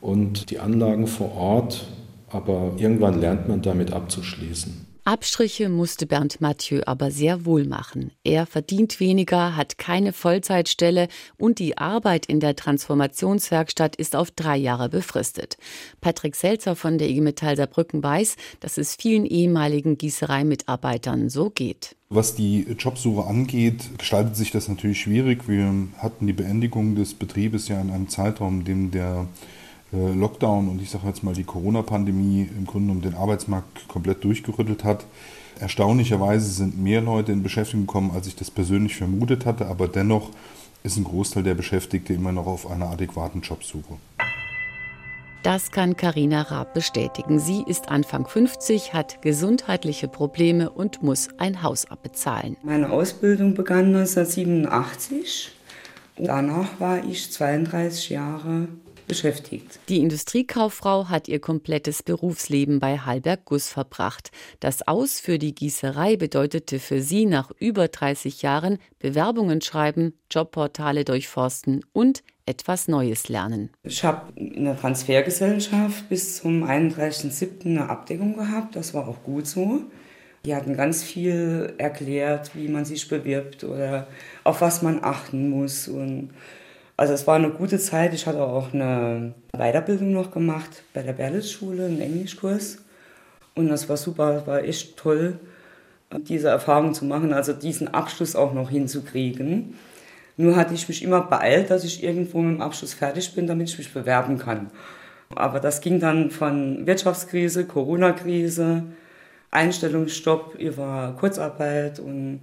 und 0.00 0.50
die 0.50 0.58
Anlagen 0.58 1.06
vor 1.06 1.34
Ort, 1.34 1.86
aber 2.28 2.74
irgendwann 2.76 3.20
lernt 3.20 3.48
man 3.48 3.62
damit 3.62 3.92
abzuschließen. 3.92 4.89
Abstriche 5.10 5.68
musste 5.68 6.06
Bernd 6.06 6.40
Mathieu 6.40 6.82
aber 6.86 7.10
sehr 7.10 7.44
wohl 7.44 7.64
machen. 7.64 8.12
Er 8.22 8.46
verdient 8.46 9.00
weniger, 9.00 9.56
hat 9.56 9.76
keine 9.76 10.12
Vollzeitstelle 10.12 11.08
und 11.36 11.58
die 11.58 11.76
Arbeit 11.76 12.26
in 12.26 12.38
der 12.38 12.54
Transformationswerkstatt 12.54 13.96
ist 13.96 14.14
auf 14.14 14.30
drei 14.30 14.56
Jahre 14.56 14.88
befristet. 14.88 15.56
Patrick 16.00 16.36
Selzer 16.36 16.76
von 16.76 16.96
der 16.96 17.08
IG 17.08 17.22
Metall 17.22 17.56
Saarbrücken 17.56 18.04
weiß, 18.04 18.36
dass 18.60 18.78
es 18.78 18.94
vielen 18.94 19.26
ehemaligen 19.26 19.98
Gießereimitarbeitern 19.98 21.28
so 21.28 21.50
geht. 21.50 21.96
Was 22.08 22.36
die 22.36 22.60
Jobsuche 22.78 23.26
angeht, 23.26 23.98
gestaltet 23.98 24.36
sich 24.36 24.52
das 24.52 24.68
natürlich 24.68 25.00
schwierig. 25.00 25.48
Wir 25.48 25.88
hatten 25.98 26.28
die 26.28 26.32
Beendigung 26.32 26.94
des 26.94 27.14
Betriebes 27.14 27.66
ja 27.66 27.80
in 27.80 27.90
einem 27.90 28.08
Zeitraum, 28.08 28.60
in 28.60 28.64
dem 28.64 28.90
der 28.92 29.26
Lockdown 29.92 30.68
und 30.68 30.80
ich 30.80 30.90
sage 30.90 31.08
jetzt 31.08 31.24
mal 31.24 31.34
die 31.34 31.44
Corona-Pandemie 31.44 32.48
im 32.56 32.64
Grunde 32.64 32.92
um 32.92 33.02
den 33.02 33.14
Arbeitsmarkt 33.14 33.88
komplett 33.88 34.22
durchgerüttelt 34.22 34.84
hat. 34.84 35.04
Erstaunlicherweise 35.58 36.48
sind 36.48 36.80
mehr 36.80 37.00
Leute 37.00 37.32
in 37.32 37.42
Beschäftigung 37.42 37.86
gekommen, 37.86 38.12
als 38.14 38.26
ich 38.26 38.36
das 38.36 38.50
persönlich 38.50 38.96
vermutet 38.96 39.46
hatte, 39.46 39.66
aber 39.66 39.88
dennoch 39.88 40.30
ist 40.82 40.96
ein 40.96 41.04
Großteil 41.04 41.42
der 41.42 41.54
Beschäftigten 41.54 42.14
immer 42.14 42.32
noch 42.32 42.46
auf 42.46 42.70
einer 42.70 42.88
adäquaten 42.88 43.42
Jobsuche. 43.42 43.94
Das 45.42 45.70
kann 45.70 45.96
Karina 45.96 46.42
Raab 46.42 46.74
bestätigen. 46.74 47.38
Sie 47.38 47.64
ist 47.66 47.88
Anfang 47.88 48.26
50, 48.26 48.92
hat 48.92 49.22
gesundheitliche 49.22 50.06
Probleme 50.06 50.68
und 50.68 51.02
muss 51.02 51.28
ein 51.38 51.62
Haus 51.62 51.90
abbezahlen. 51.90 52.58
Meine 52.62 52.90
Ausbildung 52.90 53.54
begann 53.54 53.86
1987. 53.86 55.52
Danach 56.18 56.78
war 56.78 57.02
ich 57.02 57.32
32 57.32 58.10
Jahre 58.10 58.68
beschäftigt. 59.10 59.80
Die 59.88 59.98
Industriekauffrau 59.98 61.08
hat 61.08 61.28
ihr 61.28 61.40
komplettes 61.40 62.02
Berufsleben 62.02 62.78
bei 62.80 62.98
Halberg 62.98 63.44
Guss 63.44 63.68
verbracht. 63.68 64.30
Das 64.60 64.86
Aus 64.86 65.20
für 65.20 65.38
die 65.38 65.54
Gießerei 65.54 66.16
bedeutete 66.16 66.78
für 66.78 67.02
sie 67.02 67.26
nach 67.26 67.50
über 67.58 67.88
30 67.88 68.42
Jahren 68.42 68.78
Bewerbungen 68.98 69.60
schreiben, 69.60 70.14
Jobportale 70.30 71.04
durchforsten 71.04 71.84
und 71.92 72.22
etwas 72.46 72.88
Neues 72.88 73.28
lernen. 73.28 73.70
Ich 73.82 74.04
habe 74.04 74.32
in 74.36 74.64
der 74.64 74.78
Transfergesellschaft 74.78 76.08
bis 76.08 76.36
zum 76.36 76.64
31.07. 76.64 77.66
eine 77.66 77.88
Abdeckung 77.88 78.36
gehabt. 78.36 78.76
Das 78.76 78.94
war 78.94 79.08
auch 79.08 79.22
gut 79.22 79.46
so. 79.46 79.82
Die 80.44 80.54
hatten 80.54 80.76
ganz 80.76 81.02
viel 81.02 81.74
erklärt, 81.78 82.54
wie 82.54 82.68
man 82.68 82.84
sich 82.84 83.08
bewirbt 83.08 83.64
oder 83.64 84.06
auf 84.44 84.60
was 84.60 84.82
man 84.82 85.02
achten 85.04 85.50
muss. 85.50 85.86
Und 85.86 86.30
also 87.00 87.14
es 87.14 87.26
war 87.26 87.36
eine 87.36 87.48
gute 87.48 87.78
Zeit. 87.78 88.12
Ich 88.12 88.26
hatte 88.26 88.42
auch 88.42 88.74
eine 88.74 89.32
Weiterbildung 89.56 90.12
noch 90.12 90.30
gemacht 90.32 90.82
bei 90.92 91.02
der 91.02 91.14
Berlitz-Schule, 91.14 91.86
einen 91.86 92.02
Englischkurs. 92.02 92.76
Und 93.54 93.70
das 93.70 93.88
war 93.88 93.96
super, 93.96 94.46
war 94.46 94.62
echt 94.64 94.98
toll, 94.98 95.38
diese 96.28 96.48
Erfahrung 96.48 96.92
zu 96.92 97.06
machen, 97.06 97.32
also 97.32 97.54
diesen 97.54 97.88
Abschluss 97.88 98.36
auch 98.36 98.52
noch 98.52 98.68
hinzukriegen. 98.68 99.78
Nur 100.36 100.56
hatte 100.56 100.74
ich 100.74 100.88
mich 100.88 101.02
immer 101.02 101.22
beeilt, 101.22 101.70
dass 101.70 101.84
ich 101.84 102.04
irgendwo 102.04 102.42
mit 102.42 102.58
dem 102.58 102.60
Abschluss 102.60 102.92
fertig 102.92 103.34
bin, 103.34 103.46
damit 103.46 103.70
ich 103.70 103.78
mich 103.78 103.94
bewerben 103.94 104.36
kann. 104.36 104.70
Aber 105.34 105.58
das 105.58 105.80
ging 105.80 106.00
dann 106.00 106.30
von 106.30 106.86
Wirtschaftskrise, 106.86 107.64
Corona-Krise, 107.64 108.82
Einstellungsstopp 109.50 110.54
über 110.56 111.16
Kurzarbeit 111.18 111.98
und 111.98 112.42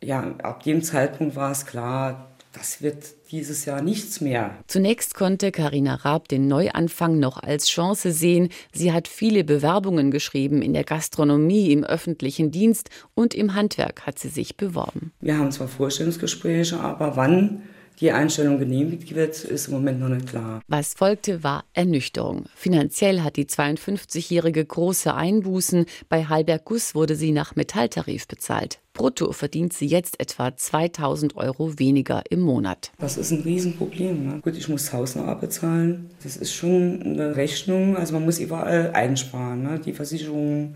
ja, 0.00 0.32
ab 0.44 0.62
dem 0.62 0.80
Zeitpunkt 0.80 1.34
war 1.34 1.50
es 1.50 1.66
klar, 1.66 2.29
das 2.52 2.82
wird 2.82 3.30
dieses 3.30 3.64
Jahr 3.64 3.80
nichts 3.80 4.20
mehr. 4.20 4.56
Zunächst 4.66 5.14
konnte 5.14 5.52
Karina 5.52 5.94
Raab 5.94 6.28
den 6.28 6.48
Neuanfang 6.48 7.18
noch 7.18 7.42
als 7.42 7.68
Chance 7.68 8.10
sehen. 8.10 8.48
Sie 8.72 8.92
hat 8.92 9.06
viele 9.06 9.44
Bewerbungen 9.44 10.10
geschrieben 10.10 10.60
in 10.60 10.72
der 10.72 10.84
Gastronomie, 10.84 11.70
im 11.70 11.84
öffentlichen 11.84 12.50
Dienst 12.50 12.90
und 13.14 13.34
im 13.34 13.54
Handwerk 13.54 14.06
hat 14.06 14.18
sie 14.18 14.28
sich 14.28 14.56
beworben. 14.56 15.12
Wir 15.20 15.38
haben 15.38 15.52
zwar 15.52 15.68
Vorstellungsgespräche, 15.68 16.80
aber 16.80 17.16
wann 17.16 17.62
die 18.00 18.12
Einstellung 18.12 18.58
genehmigt 18.58 19.14
wird, 19.14 19.44
ist 19.44 19.68
im 19.68 19.74
Moment 19.74 20.00
noch 20.00 20.08
nicht 20.08 20.28
klar. 20.28 20.62
Was 20.68 20.94
folgte, 20.94 21.44
war 21.44 21.64
Ernüchterung. 21.74 22.46
Finanziell 22.54 23.20
hat 23.20 23.36
die 23.36 23.46
52-Jährige 23.46 24.64
große 24.64 25.14
Einbußen. 25.14 25.86
Bei 26.08 26.24
Halberg 26.24 26.64
Guss 26.64 26.94
wurde 26.94 27.14
sie 27.14 27.32
nach 27.32 27.56
Metalltarif 27.56 28.26
bezahlt. 28.26 28.80
Brutto 28.94 29.32
verdient 29.32 29.72
sie 29.72 29.86
jetzt 29.86 30.20
etwa 30.20 30.56
2000 30.56 31.36
Euro 31.36 31.78
weniger 31.78 32.22
im 32.30 32.40
Monat. 32.40 32.92
Das 32.98 33.16
ist 33.16 33.30
ein 33.30 33.42
Riesenproblem. 33.42 34.26
Ne? 34.26 34.40
Gut, 34.42 34.56
ich 34.56 34.68
muss 34.68 34.84
das 34.84 34.92
Haus 34.92 35.16
noch 35.16 35.32
bezahlen. 35.38 36.10
Das 36.22 36.36
ist 36.36 36.52
schon 36.52 37.02
eine 37.02 37.36
Rechnung. 37.36 37.96
Also 37.96 38.14
man 38.14 38.24
muss 38.24 38.38
überall 38.38 38.92
einsparen. 38.92 39.62
Ne? 39.62 39.80
Die 39.84 39.92
Versicherung 39.92 40.74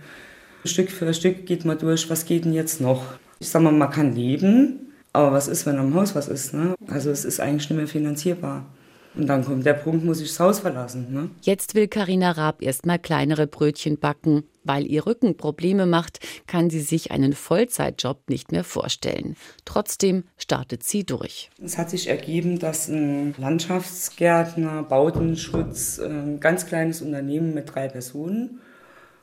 Stück 0.64 0.90
für 0.90 1.12
Stück 1.12 1.46
geht 1.46 1.64
man 1.64 1.78
durch. 1.78 2.08
Was 2.08 2.24
geht 2.24 2.44
denn 2.44 2.54
jetzt 2.54 2.80
noch? 2.80 3.02
Ich 3.38 3.48
sag 3.48 3.62
mal, 3.62 3.72
man 3.72 3.90
kann 3.90 4.14
leben, 4.14 4.83
aber 5.14 5.32
was 5.32 5.48
ist, 5.48 5.64
wenn 5.64 5.78
am 5.78 5.94
Haus 5.94 6.14
was 6.14 6.28
ist? 6.28 6.52
Ne? 6.52 6.74
Also 6.88 7.10
es 7.10 7.24
ist 7.24 7.40
eigentlich 7.40 7.70
nicht 7.70 7.78
mehr 7.78 7.88
finanzierbar. 7.88 8.66
Und 9.14 9.28
dann 9.28 9.44
kommt 9.44 9.64
der 9.64 9.74
Punkt, 9.74 10.04
muss 10.04 10.20
ich 10.20 10.28
das 10.28 10.40
Haus 10.40 10.58
verlassen. 10.58 11.06
Ne? 11.12 11.30
Jetzt 11.42 11.76
will 11.76 11.86
Karina 11.86 12.32
Raab 12.32 12.60
erstmal 12.60 12.98
kleinere 12.98 13.46
Brötchen 13.46 13.98
backen. 13.98 14.42
Weil 14.64 14.86
ihr 14.86 15.06
Rücken 15.06 15.36
Probleme 15.36 15.84
macht, 15.86 16.20
kann 16.46 16.70
sie 16.70 16.80
sich 16.80 17.10
einen 17.12 17.34
Vollzeitjob 17.34 18.28
nicht 18.28 18.50
mehr 18.50 18.64
vorstellen. 18.64 19.36
Trotzdem 19.66 20.24
startet 20.38 20.82
sie 20.82 21.04
durch. 21.04 21.50
Es 21.62 21.76
hat 21.78 21.90
sich 21.90 22.08
ergeben, 22.08 22.58
dass 22.58 22.88
ein 22.88 23.34
Landschaftsgärtner, 23.36 24.82
Bautenschutz, 24.82 26.00
ein 26.00 26.40
ganz 26.40 26.66
kleines 26.66 27.02
Unternehmen 27.02 27.52
mit 27.54 27.74
drei 27.74 27.88
Personen 27.88 28.60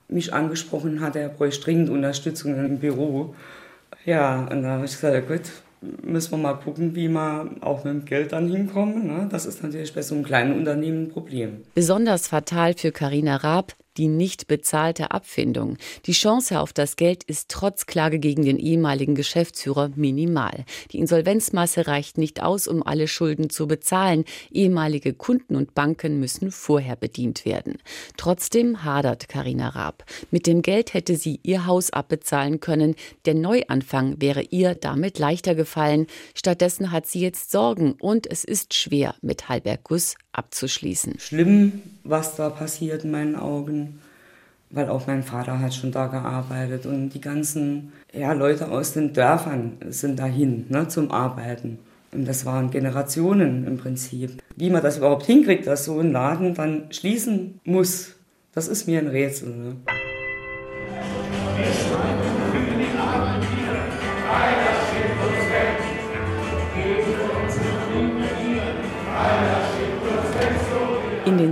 mich 0.07 0.31
angesprochen 0.31 1.01
hat, 1.01 1.15
er 1.15 1.29
bräuchte 1.29 1.63
dringend 1.63 1.89
Unterstützung 1.89 2.53
im 2.53 2.77
Büro. 2.77 3.33
Ja, 4.05 4.47
und 4.51 4.61
da 4.61 4.69
habe 4.69 4.85
ich 4.85 4.91
gesagt, 4.91 5.27
gut, 5.27 5.41
müssen 5.81 6.31
wir 6.31 6.37
mal 6.37 6.53
gucken, 6.53 6.95
wie 6.95 7.07
wir 7.07 7.49
auch 7.61 7.83
mit 7.83 7.93
dem 7.93 8.05
Geld 8.05 8.31
dann 8.31 8.49
hinkommen. 8.49 9.07
Ne? 9.07 9.27
Das 9.31 9.45
ist 9.45 9.63
natürlich 9.63 9.93
bei 9.93 10.01
so 10.01 10.15
einem 10.15 10.23
kleinen 10.23 10.57
Unternehmen 10.57 11.03
ein 11.03 11.09
Problem. 11.09 11.63
Besonders 11.73 12.27
fatal 12.27 12.75
für 12.75 12.91
Karina 12.91 13.37
Raab, 13.37 13.73
die 13.97 14.07
nicht 14.07 14.47
bezahlte 14.47 15.11
Abfindung. 15.11 15.77
Die 16.05 16.13
Chance 16.13 16.59
auf 16.59 16.73
das 16.73 16.95
Geld 16.95 17.23
ist 17.23 17.49
trotz 17.49 17.85
Klage 17.85 18.19
gegen 18.19 18.43
den 18.43 18.57
ehemaligen 18.57 19.15
Geschäftsführer 19.15 19.91
minimal. 19.95 20.65
Die 20.91 20.99
Insolvenzmasse 20.99 21.87
reicht 21.87 22.17
nicht 22.17 22.41
aus, 22.41 22.67
um 22.67 22.83
alle 22.85 23.07
Schulden 23.07 23.49
zu 23.49 23.67
bezahlen. 23.67 24.25
Ehemalige 24.51 25.13
Kunden 25.13 25.55
und 25.55 25.73
Banken 25.73 26.19
müssen 26.19 26.51
vorher 26.51 26.95
bedient 26.95 27.45
werden. 27.45 27.77
Trotzdem 28.17 28.83
hadert 28.83 29.27
Karina 29.27 29.69
Raab. 29.69 30.05
Mit 30.31 30.47
dem 30.47 30.61
Geld 30.61 30.93
hätte 30.93 31.15
sie 31.15 31.39
ihr 31.43 31.65
Haus 31.65 31.91
abbezahlen 31.91 32.59
können. 32.59 32.95
Der 33.25 33.33
Neuanfang 33.33 34.21
wäre 34.21 34.41
ihr 34.41 34.75
damit 34.75 35.19
leichter 35.19 35.55
gefallen. 35.55 36.07
Stattdessen 36.35 36.91
hat 36.91 37.07
sie 37.07 37.19
jetzt 37.19 37.51
Sorgen 37.51 37.93
und 37.99 38.27
es 38.27 38.43
ist 38.43 38.73
schwer, 38.73 39.15
mit 39.21 39.49
Halberg 39.49 39.83
Guss 39.83 40.15
abzuschließen. 40.33 41.19
Schlimm, 41.19 41.81
was 42.03 42.35
da 42.35 42.49
passiert 42.49 43.03
in 43.03 43.11
meinen 43.11 43.35
Augen, 43.35 43.99
weil 44.69 44.89
auch 44.89 45.07
mein 45.07 45.23
Vater 45.23 45.59
hat 45.59 45.73
schon 45.73 45.91
da 45.91 46.07
gearbeitet 46.07 46.85
und 46.85 47.09
die 47.09 47.21
ganzen 47.21 47.91
ja, 48.13 48.33
Leute 48.33 48.69
aus 48.69 48.93
den 48.93 49.13
Dörfern 49.13 49.77
sind 49.89 50.19
dahin 50.19 50.65
ne, 50.69 50.87
zum 50.87 51.11
Arbeiten. 51.11 51.79
Und 52.13 52.27
das 52.27 52.45
waren 52.45 52.71
Generationen 52.71 53.65
im 53.65 53.77
Prinzip. 53.77 54.41
Wie 54.55 54.69
man 54.69 54.81
das 54.81 54.97
überhaupt 54.97 55.25
hinkriegt, 55.25 55.67
dass 55.67 55.85
so 55.85 55.99
ein 55.99 56.11
Laden 56.11 56.53
dann 56.53 56.91
schließen 56.91 57.59
muss, 57.63 58.15
das 58.53 58.67
ist 58.67 58.87
mir 58.87 58.99
ein 58.99 59.07
Rätsel. 59.07 59.49
Ne? 59.49 59.75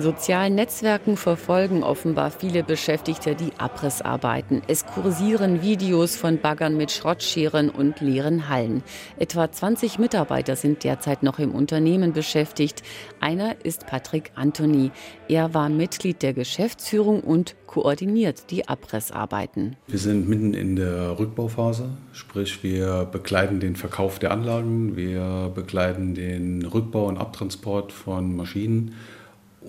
Sozialen 0.09 0.55
Netzwerken 0.55 1.17
verfolgen 1.17 1.83
offenbar 1.83 2.31
viele 2.31 2.63
Beschäftigte 2.63 3.35
die 3.35 3.51
Abrissarbeiten. 3.59 4.63
Es 4.67 4.87
kursieren 4.87 5.61
Videos 5.61 6.15
von 6.15 6.39
Baggern 6.39 6.75
mit 6.77 6.91
Schrottscheren 6.91 7.69
und 7.69 8.01
leeren 8.01 8.49
Hallen. 8.49 8.81
Etwa 9.19 9.51
20 9.51 9.99
Mitarbeiter 9.99 10.55
sind 10.55 10.83
derzeit 10.83 11.21
noch 11.21 11.37
im 11.37 11.51
Unternehmen 11.53 12.11
beschäftigt. 12.11 12.81
Einer 13.19 13.63
ist 13.63 13.85
Patrick 13.85 14.31
Antoni. 14.33 14.89
Er 15.27 15.53
war 15.53 15.69
Mitglied 15.69 16.23
der 16.23 16.33
Geschäftsführung 16.33 17.21
und 17.21 17.55
koordiniert 17.67 18.49
die 18.49 18.67
Abrissarbeiten. 18.67 19.75
Wir 19.85 19.99
sind 19.99 20.27
mitten 20.27 20.55
in 20.55 20.75
der 20.75 21.19
Rückbauphase, 21.19 21.87
sprich 22.13 22.63
wir 22.63 23.05
begleiten 23.11 23.59
den 23.59 23.75
Verkauf 23.75 24.17
der 24.17 24.31
Anlagen, 24.31 24.95
wir 24.95 25.51
begleiten 25.53 26.15
den 26.15 26.65
Rückbau 26.65 27.05
und 27.05 27.19
Abtransport 27.19 27.91
von 27.91 28.35
Maschinen 28.35 28.95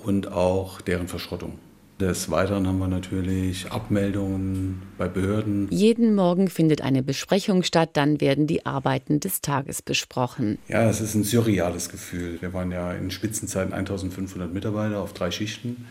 und 0.05 0.33
auch 0.33 0.81
deren 0.81 1.09
Verschrottung. 1.09 1.59
Des 2.01 2.31
Weiteren 2.31 2.67
haben 2.67 2.79
wir 2.79 2.89
natürlich 2.89 3.71
Abmeldungen 3.71 4.81
bei 4.97 5.07
Behörden. 5.07 5.69
Jeden 5.71 6.15
Morgen 6.15 6.49
findet 6.49 6.81
eine 6.81 7.03
Besprechung 7.03 7.63
statt, 7.63 7.91
dann 7.93 8.23
werden 8.23 8.47
die 8.47 8.65
Arbeiten 8.65 9.21
des 9.21 9.43
Tages 9.43 9.83
besprochen. 9.83 10.59
Ja, 10.69 10.89
es 10.89 11.03
ist 11.03 11.15
ein 11.15 11.25
surreales 11.25 11.91
Gefühl. 11.91 12.41
Wir 12.41 12.55
waren 12.55 12.73
ja 12.73 12.93
in 12.95 13.11
Spitzenzeiten 13.11 13.75
1500 13.75 14.51
Mitarbeiter 14.51 15.01
auf 15.01 15.13
drei 15.13 15.31
Schichten 15.31 15.85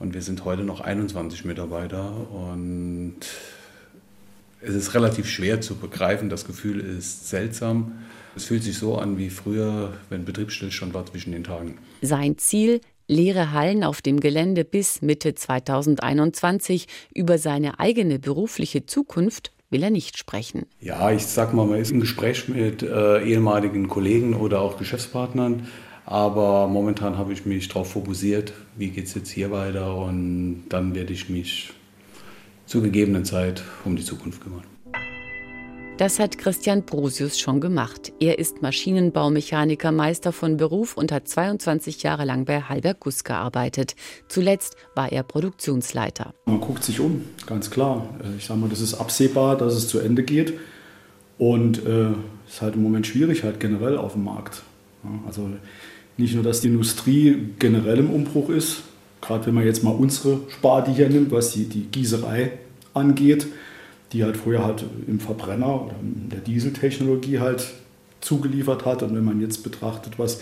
und 0.00 0.12
wir 0.12 0.22
sind 0.22 0.44
heute 0.44 0.64
noch 0.64 0.80
21 0.80 1.44
Mitarbeiter 1.44 2.12
und 2.32 3.20
Es 4.60 4.74
ist 4.74 4.94
relativ 4.94 5.28
schwer 5.28 5.60
zu 5.60 5.76
begreifen, 5.76 6.30
das 6.30 6.46
Gefühl 6.46 6.80
ist 6.80 7.28
seltsam. 7.28 7.92
Es 8.34 8.44
fühlt 8.46 8.62
sich 8.62 8.78
so 8.78 8.96
an 8.96 9.18
wie 9.18 9.30
früher, 9.30 9.92
wenn 10.08 10.24
Betriebsstillstand 10.24 10.94
war 10.94 11.06
zwischen 11.06 11.32
den 11.32 11.44
Tagen. 11.44 11.78
Sein 12.02 12.38
Ziel, 12.38 12.80
leere 13.06 13.52
Hallen 13.52 13.84
auf 13.84 14.02
dem 14.02 14.20
Gelände 14.20 14.64
bis 14.64 15.02
Mitte 15.02 15.34
2021 15.34 16.86
über 17.14 17.38
seine 17.38 17.78
eigene 17.78 18.18
berufliche 18.18 18.86
Zukunft 18.86 19.52
will 19.70 19.82
er 19.82 19.90
nicht 19.90 20.16
sprechen. 20.16 20.66
Ja, 20.80 21.10
ich 21.10 21.26
sag 21.26 21.52
mal, 21.52 21.66
man 21.66 21.80
ist 21.80 21.90
im 21.90 22.00
Gespräch 22.00 22.48
mit 22.48 22.82
äh, 22.82 23.24
ehemaligen 23.24 23.88
Kollegen 23.88 24.34
oder 24.34 24.60
auch 24.60 24.78
Geschäftspartnern. 24.78 25.66
Aber 26.06 26.68
momentan 26.68 27.16
habe 27.16 27.32
ich 27.32 27.46
mich 27.46 27.68
darauf 27.68 27.92
fokussiert, 27.92 28.52
wie 28.76 28.90
geht 28.90 29.06
es 29.06 29.14
jetzt 29.14 29.30
hier 29.30 29.50
weiter 29.50 29.96
und 29.96 30.66
dann 30.68 30.94
werde 30.94 31.12
ich 31.12 31.30
mich 31.30 31.72
zur 32.66 32.82
gegebenen 32.82 33.24
Zeit 33.24 33.64
um 33.84 33.96
die 33.96 34.04
Zukunft 34.04 34.42
kümmern. 34.42 34.64
Das 35.96 36.18
hat 36.18 36.38
Christian 36.38 36.82
Brosius 36.82 37.38
schon 37.38 37.60
gemacht. 37.60 38.12
Er 38.18 38.40
ist 38.40 38.62
Maschinenbaumechaniker 38.62 39.92
Meister 39.92 40.32
von 40.32 40.56
Beruf 40.56 40.96
und 40.96 41.12
hat 41.12 41.28
22 41.28 42.02
Jahre 42.02 42.24
lang 42.24 42.46
bei 42.46 42.62
Halberg 42.62 42.98
Guss 42.98 43.22
gearbeitet. 43.22 43.94
Zuletzt 44.26 44.74
war 44.96 45.12
er 45.12 45.22
Produktionsleiter. 45.22 46.34
Man 46.46 46.60
guckt 46.60 46.82
sich 46.82 46.98
um, 46.98 47.24
ganz 47.46 47.70
klar. 47.70 48.08
Äh, 48.24 48.38
ich 48.38 48.46
sage 48.46 48.58
mal, 48.58 48.68
das 48.68 48.80
ist 48.80 48.94
absehbar, 48.94 49.56
dass 49.56 49.74
es 49.74 49.86
zu 49.86 50.00
Ende 50.00 50.24
geht. 50.24 50.54
Und 51.38 51.78
es 51.78 51.84
äh, 51.84 52.08
ist 52.48 52.60
halt 52.60 52.74
im 52.74 52.82
Moment 52.82 53.06
schwierig, 53.06 53.44
halt 53.44 53.60
generell 53.60 53.96
auf 53.96 54.14
dem 54.14 54.24
Markt. 54.24 54.62
Ja, 55.04 55.10
also 55.28 55.48
nicht 56.16 56.34
nur, 56.34 56.42
dass 56.42 56.60
die 56.60 56.68
Industrie 56.68 57.52
generell 57.60 58.00
im 58.00 58.10
Umbruch 58.10 58.50
ist, 58.50 58.82
gerade 59.20 59.46
wenn 59.46 59.54
man 59.54 59.64
jetzt 59.64 59.84
mal 59.84 59.92
unsere 59.92 60.40
Sparte 60.48 60.90
hier 60.90 61.08
nimmt, 61.08 61.30
was 61.30 61.52
die, 61.52 61.68
die 61.68 61.82
Gießerei 61.84 62.50
angeht, 62.94 63.46
die 64.14 64.24
halt 64.24 64.36
früher 64.36 64.64
halt 64.64 64.84
im 65.06 65.20
Verbrenner 65.20 65.82
oder 65.82 65.94
in 66.00 66.30
der 66.30 66.40
Dieseltechnologie 66.40 67.40
halt 67.40 67.66
zugeliefert 68.20 68.86
hat. 68.86 69.02
Und 69.02 69.14
wenn 69.14 69.24
man 69.24 69.40
jetzt 69.40 69.62
betrachtet, 69.62 70.18
was 70.18 70.40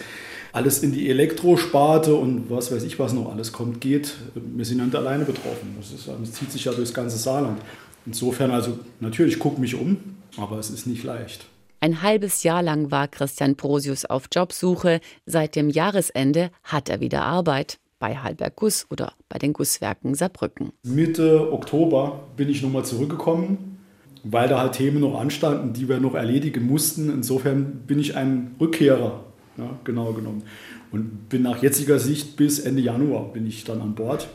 alles 0.52 0.82
in 0.82 0.92
die 0.92 1.08
Elektrosparte 1.08 2.14
und 2.14 2.50
was 2.50 2.70
weiß 2.70 2.82
ich, 2.84 2.98
was 2.98 3.14
noch 3.14 3.32
alles 3.32 3.52
kommt, 3.52 3.80
geht, 3.80 4.14
wir 4.34 4.64
sind 4.64 4.84
nicht 4.84 4.94
alleine 4.94 5.24
betroffen. 5.24 5.74
Das, 5.78 5.90
ist, 5.90 6.06
das 6.06 6.32
zieht 6.32 6.52
sich 6.52 6.66
ja 6.66 6.72
durchs 6.72 6.94
ganze 6.94 7.16
Saarland. 7.16 7.60
Insofern 8.04 8.50
also, 8.50 8.78
natürlich 9.00 9.38
gucke 9.38 9.60
mich 9.60 9.74
um, 9.74 9.96
aber 10.36 10.58
es 10.58 10.70
ist 10.70 10.86
nicht 10.86 11.02
leicht. 11.04 11.46
Ein 11.80 12.02
halbes 12.02 12.42
Jahr 12.44 12.62
lang 12.62 12.90
war 12.90 13.08
Christian 13.08 13.56
Prosius 13.56 14.04
auf 14.04 14.24
Jobsuche. 14.32 15.00
Seit 15.26 15.56
dem 15.56 15.68
Jahresende 15.68 16.50
hat 16.62 16.88
er 16.88 17.00
wieder 17.00 17.22
Arbeit 17.22 17.78
bei 18.02 18.16
Halberg 18.16 18.56
Guss 18.56 18.86
oder 18.90 19.12
bei 19.28 19.38
den 19.38 19.52
Gusswerken 19.52 20.16
Saarbrücken. 20.16 20.72
Mitte 20.82 21.52
Oktober 21.52 22.24
bin 22.36 22.48
ich 22.48 22.60
nochmal 22.60 22.84
zurückgekommen, 22.84 23.78
weil 24.24 24.48
da 24.48 24.58
halt 24.58 24.72
Themen 24.72 25.00
noch 25.00 25.20
anstanden, 25.20 25.72
die 25.72 25.88
wir 25.88 26.00
noch 26.00 26.16
erledigen 26.16 26.66
mussten. 26.66 27.10
Insofern 27.10 27.84
bin 27.86 28.00
ich 28.00 28.16
ein 28.16 28.56
Rückkehrer, 28.60 29.22
ja, 29.56 29.78
genau 29.84 30.14
genommen. 30.14 30.42
Und 30.90 31.28
bin 31.28 31.42
nach 31.42 31.62
jetziger 31.62 32.00
Sicht 32.00 32.36
bis 32.36 32.58
Ende 32.58 32.82
Januar 32.82 33.32
bin 33.32 33.46
ich 33.46 33.62
dann 33.62 33.80
an 33.80 33.94
Bord. 33.94 34.26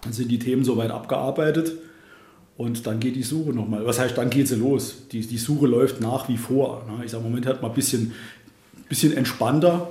Dann 0.00 0.14
sind 0.14 0.30
die 0.30 0.38
Themen 0.38 0.64
soweit 0.64 0.90
abgearbeitet. 0.90 1.74
Und 2.56 2.86
dann 2.86 3.00
geht 3.00 3.16
die 3.16 3.22
Suche 3.22 3.50
nochmal. 3.50 3.84
Was 3.84 4.00
heißt, 4.00 4.16
dann 4.16 4.30
geht 4.30 4.48
sie 4.48 4.56
los. 4.56 5.08
Die, 5.12 5.20
die 5.20 5.36
Suche 5.36 5.66
läuft 5.66 6.00
nach 6.00 6.30
wie 6.30 6.38
vor. 6.38 6.86
Ich 7.04 7.10
sage, 7.10 7.22
Moment 7.22 7.44
hat 7.44 7.60
man 7.60 7.70
ein 7.70 7.74
bisschen, 7.74 8.14
bisschen 8.88 9.14
entspannter, 9.14 9.90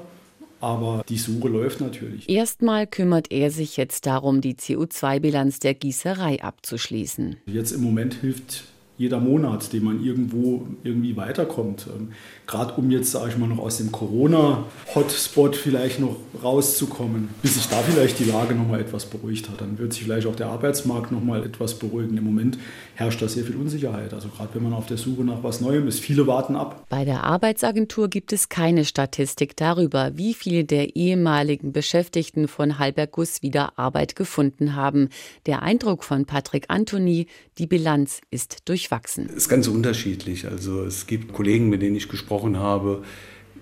aber 0.60 1.04
die 1.08 1.18
Suche 1.18 1.48
läuft 1.48 1.82
natürlich. 1.82 2.30
Erstmal 2.30 2.88
kümmert 2.88 3.32
er 3.32 3.52
sich 3.52 3.78
jetzt 3.78 4.06
darum, 4.06 4.42
die 4.42 4.56
CO2-Bilanz 4.56 5.60
der 5.60 5.74
Gießerei 5.74 6.42
abzuschließen. 6.42 7.38
Jetzt 7.46 7.72
im 7.72 7.82
Moment 7.82 8.16
hilft 8.16 8.64
jeder 9.00 9.22
Monat, 9.22 9.72
den 9.72 9.86
man 9.86 10.04
irgendwo 10.04 10.68
irgendwie 10.84 11.16
weiterkommt. 11.16 11.88
Ähm, 11.88 12.10
Gerade 12.46 12.74
um 12.74 12.92
jetzt, 12.92 13.12
sage 13.12 13.30
ich 13.30 13.38
mal, 13.38 13.48
noch 13.48 13.60
aus 13.60 13.78
dem 13.78 13.94
Corona-Hotspot 13.94 15.56
vielleicht 15.56 16.02
noch 16.02 16.18
rauszukommen, 16.44 17.30
bis 17.42 17.56
sich 17.56 17.68
da 17.68 17.78
vielleicht 17.78 18.20
die 18.20 18.26
Lage 18.26 18.56
noch 18.56 18.68
mal 18.68 18.82
etwas 18.82 19.06
beruhigt 19.06 19.50
hat. 19.50 19.62
Dann 19.62 19.78
wird 19.78 19.94
sich 19.94 20.04
vielleicht 20.04 20.28
auch 20.28 20.36
der 20.36 20.48
Arbeitsmarkt 20.48 21.14
noch 21.14 21.24
mal 21.24 21.46
etwas 21.46 21.80
beruhigen. 21.80 22.18
Im 22.18 22.26
Moment 22.26 22.60
herrscht 22.96 23.22
da 23.22 23.30
sehr 23.30 23.46
viel 23.46 23.56
Unsicherheit. 23.56 24.14
Also 24.14 24.28
gerade 24.28 24.50
wenn 24.54 24.64
man 24.64 24.74
auf 24.74 24.88
der 24.88 24.98
Suche 24.98 25.24
nach 25.24 25.44
was 25.44 25.62
Neuem 25.62 25.88
ist, 25.88 26.02
viele 26.02 26.28
warten 26.28 26.58
ab. 26.58 26.86
Bei 26.90 27.06
der 27.06 27.24
Arbeitsagentur 27.24 28.10
gibt 28.10 28.34
es 28.34 28.50
keine 28.50 28.84
Statistik 28.84 29.56
darüber, 29.56 30.18
wie 30.18 30.34
viele 30.34 30.66
der 30.66 30.98
ehemaligen 30.98 31.72
Beschäftigten 31.72 32.50
von 32.50 32.80
Halberg 32.80 33.14
Guss 33.14 33.42
wieder 33.44 33.80
Arbeit 33.80 34.18
gefunden 34.18 34.76
haben. 34.76 35.08
Der 35.46 35.62
Eindruck 35.62 36.04
von 36.04 36.26
Patrick 36.26 36.66
Antoni, 36.68 37.28
die 37.60 37.68
Bilanz 37.68 38.22
ist 38.32 38.70
durchwachsen. 38.70 39.28
Es 39.30 39.36
ist 39.36 39.50
ganz 39.50 39.68
unterschiedlich. 39.68 40.48
Also 40.48 40.84
es 40.84 41.08
gibt 41.08 41.34
Kollegen, 41.34 41.70
mit 41.70 41.82
denen 41.82 41.96
ich 41.96 42.08
gesprochen 42.08 42.58
habe, 42.58 43.04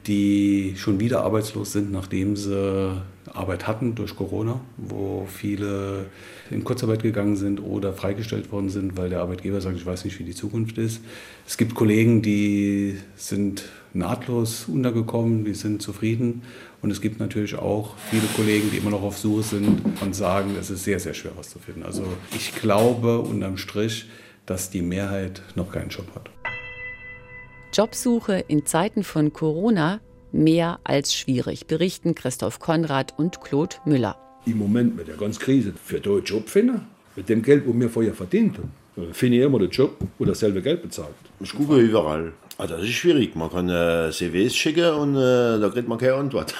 die 0.07 0.73
schon 0.77 0.99
wieder 0.99 1.23
arbeitslos 1.23 1.73
sind, 1.73 1.91
nachdem 1.91 2.35
sie 2.35 2.93
Arbeit 3.33 3.67
hatten 3.67 3.93
durch 3.95 4.15
Corona, 4.15 4.59
wo 4.77 5.27
viele 5.27 6.05
in 6.49 6.63
Kurzarbeit 6.63 7.03
gegangen 7.03 7.35
sind 7.35 7.59
oder 7.59 7.93
freigestellt 7.93 8.51
worden 8.51 8.69
sind, 8.69 8.97
weil 8.97 9.09
der 9.09 9.21
Arbeitgeber 9.21 9.59
sagt, 9.59 9.77
ich 9.77 9.85
weiß 9.85 10.05
nicht, 10.05 10.17
wie 10.19 10.23
die 10.23 10.33
Zukunft 10.33 10.77
ist. 10.77 11.01
Es 11.45 11.57
gibt 11.57 11.75
Kollegen, 11.75 12.21
die 12.21 12.97
sind 13.15 13.65
nahtlos 13.93 14.65
untergekommen, 14.67 15.43
die 15.43 15.53
sind 15.53 15.81
zufrieden. 15.81 16.43
Und 16.81 16.91
es 16.91 17.01
gibt 17.01 17.19
natürlich 17.19 17.55
auch 17.55 17.95
viele 18.09 18.27
Kollegen, 18.35 18.69
die 18.71 18.77
immer 18.77 18.91
noch 18.91 19.03
auf 19.03 19.17
Suche 19.17 19.43
sind 19.43 19.81
und 20.01 20.15
sagen, 20.15 20.55
es 20.59 20.69
ist 20.69 20.83
sehr, 20.83 20.99
sehr 20.99 21.13
schwer, 21.13 21.31
was 21.35 21.49
zu 21.49 21.59
finden. 21.59 21.83
Also 21.83 22.03
ich 22.35 22.55
glaube 22.55 23.19
unterm 23.19 23.57
Strich, 23.57 24.05
dass 24.45 24.69
die 24.69 24.81
Mehrheit 24.81 25.41
noch 25.55 25.71
keinen 25.71 25.89
Job 25.89 26.05
hat. 26.15 26.36
Jobsuche 27.73 28.43
in 28.47 28.65
Zeiten 28.65 29.03
von 29.03 29.33
Corona 29.33 29.99
mehr 30.31 30.79
als 30.83 31.13
schwierig, 31.13 31.67
berichten 31.67 32.15
Christoph 32.15 32.59
Konrad 32.59 33.13
und 33.17 33.41
Claude 33.41 33.75
Müller. 33.85 34.17
Im 34.45 34.57
Moment 34.57 34.95
mit 34.95 35.07
der 35.07 35.17
ganzen 35.17 35.39
Krise 35.39 35.73
für 35.83 35.97
einen 35.97 36.23
Job 36.23 36.47
finden, 36.49 36.87
mit 37.15 37.29
dem 37.29 37.41
Geld, 37.41 37.67
das 37.67 37.79
wir 37.79 37.89
vorher 37.89 38.13
verdient 38.13 38.57
haben, 38.57 39.13
finde 39.13 39.37
ich 39.37 39.43
immer 39.43 39.59
den 39.59 39.69
Job, 39.69 39.95
wo 40.17 40.25
dasselbe 40.25 40.61
Geld 40.61 40.81
bezahlt. 40.81 41.15
Ich 41.39 41.53
gucke 41.53 41.77
überall. 41.77 42.33
Also 42.59 42.75
das 42.75 42.85
ist 42.85 42.93
schwierig. 42.93 43.35
Man 43.35 43.51
kann 43.51 43.69
äh, 43.69 44.09
CVs 44.11 44.55
schicken 44.55 44.89
und 44.95 45.15
äh, 45.15 45.59
da 45.59 45.69
kriegt 45.69 45.87
man 45.87 45.99
keine 45.99 46.15
Antwort. 46.15 46.55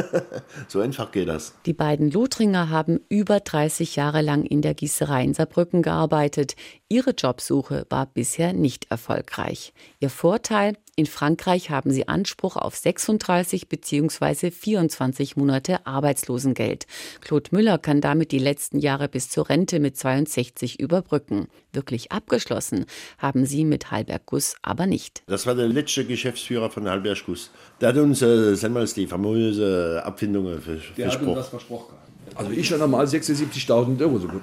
so 0.68 0.80
einfach 0.80 1.12
geht 1.12 1.28
das. 1.28 1.54
Die 1.64 1.72
beiden 1.72 2.10
Lothringer 2.10 2.70
haben 2.70 3.00
über 3.08 3.38
30 3.38 3.94
Jahre 3.94 4.20
lang 4.20 4.44
in 4.44 4.62
der 4.62 4.74
Gießerei 4.74 5.22
in 5.22 5.34
Saarbrücken 5.34 5.82
gearbeitet. 5.82 6.56
Ihre 6.88 7.10
Jobsuche 7.10 7.86
war 7.88 8.06
bisher 8.06 8.52
nicht 8.52 8.90
erfolgreich. 8.90 9.72
Ihr 10.00 10.10
Vorteil, 10.10 10.76
in 10.98 11.06
Frankreich 11.06 11.70
haben 11.70 11.92
sie 11.92 12.08
Anspruch 12.08 12.56
auf 12.56 12.74
36 12.74 13.68
bzw. 13.68 14.50
24 14.50 15.36
Monate 15.36 15.86
Arbeitslosengeld. 15.86 16.88
Claude 17.20 17.50
Müller 17.52 17.78
kann 17.78 18.00
damit 18.00 18.32
die 18.32 18.40
letzten 18.40 18.80
Jahre 18.80 19.08
bis 19.08 19.30
zur 19.30 19.48
Rente 19.48 19.78
mit 19.78 19.96
62 19.96 20.80
überbrücken. 20.80 21.46
Wirklich 21.72 22.10
abgeschlossen 22.10 22.84
haben 23.16 23.46
sie 23.46 23.64
mit 23.64 23.92
Halberg 23.92 24.26
Guss 24.26 24.56
aber 24.60 24.86
nicht. 24.86 25.22
Das 25.28 25.46
war 25.46 25.54
der 25.54 25.68
letzte 25.68 26.04
Geschäftsführer 26.04 26.68
von 26.68 26.88
Halberg 26.88 27.24
Guss. 27.26 27.52
Der 27.80 27.90
hat 27.90 27.96
uns 27.96 28.20
äh, 28.20 28.56
die 28.96 29.06
famose 29.06 30.02
Abfindungen 30.04 30.60
der 30.60 30.60
versprochen. 30.60 31.04
Hat 31.04 31.22
uns 31.22 31.36
das 31.36 31.48
versprochen. 31.48 31.94
Also 32.34 32.50
ich 32.50 32.66
schon 32.66 32.82
einmal 32.82 33.06
76.000 33.06 34.00
Euro 34.00 34.18
so 34.18 34.26
gut. 34.26 34.42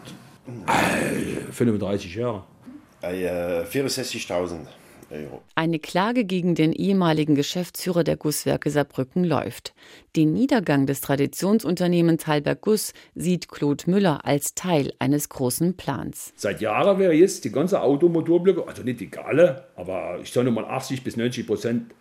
Äh, 0.67 1.51
35 1.51 2.15
Jahre. 2.15 2.43
Äh, 3.01 3.65
64.000. 3.65 4.67
Euro. 5.11 5.41
Eine 5.55 5.79
Klage 5.79 6.25
gegen 6.25 6.55
den 6.55 6.73
ehemaligen 6.73 7.35
Geschäftsführer 7.35 8.03
der 8.03 8.17
Gusswerke 8.17 8.69
Saarbrücken 8.69 9.23
läuft. 9.23 9.73
Den 10.15 10.33
Niedergang 10.33 10.85
des 10.85 11.01
Traditionsunternehmens 11.01 12.27
Halberg 12.27 12.61
Guss 12.61 12.93
sieht 13.15 13.49
Claude 13.49 13.89
Müller 13.89 14.25
als 14.25 14.55
Teil 14.55 14.93
eines 14.99 15.29
großen 15.29 15.75
Plans. 15.77 16.33
Seit 16.35 16.61
Jahren 16.61 16.99
wäre 16.99 17.13
jetzt 17.13 17.45
die 17.45 17.51
ganze 17.51 17.81
Automotorblöcke, 17.81 18.67
also 18.67 18.83
nicht 18.83 18.99
die 18.99 19.09
alle, 19.17 19.65
aber 19.75 20.19
ich 20.21 20.31
sage 20.31 20.51
mal 20.51 20.65
80 20.65 21.03
bis 21.03 21.17
90 21.17 21.47
Prozent 21.47 21.93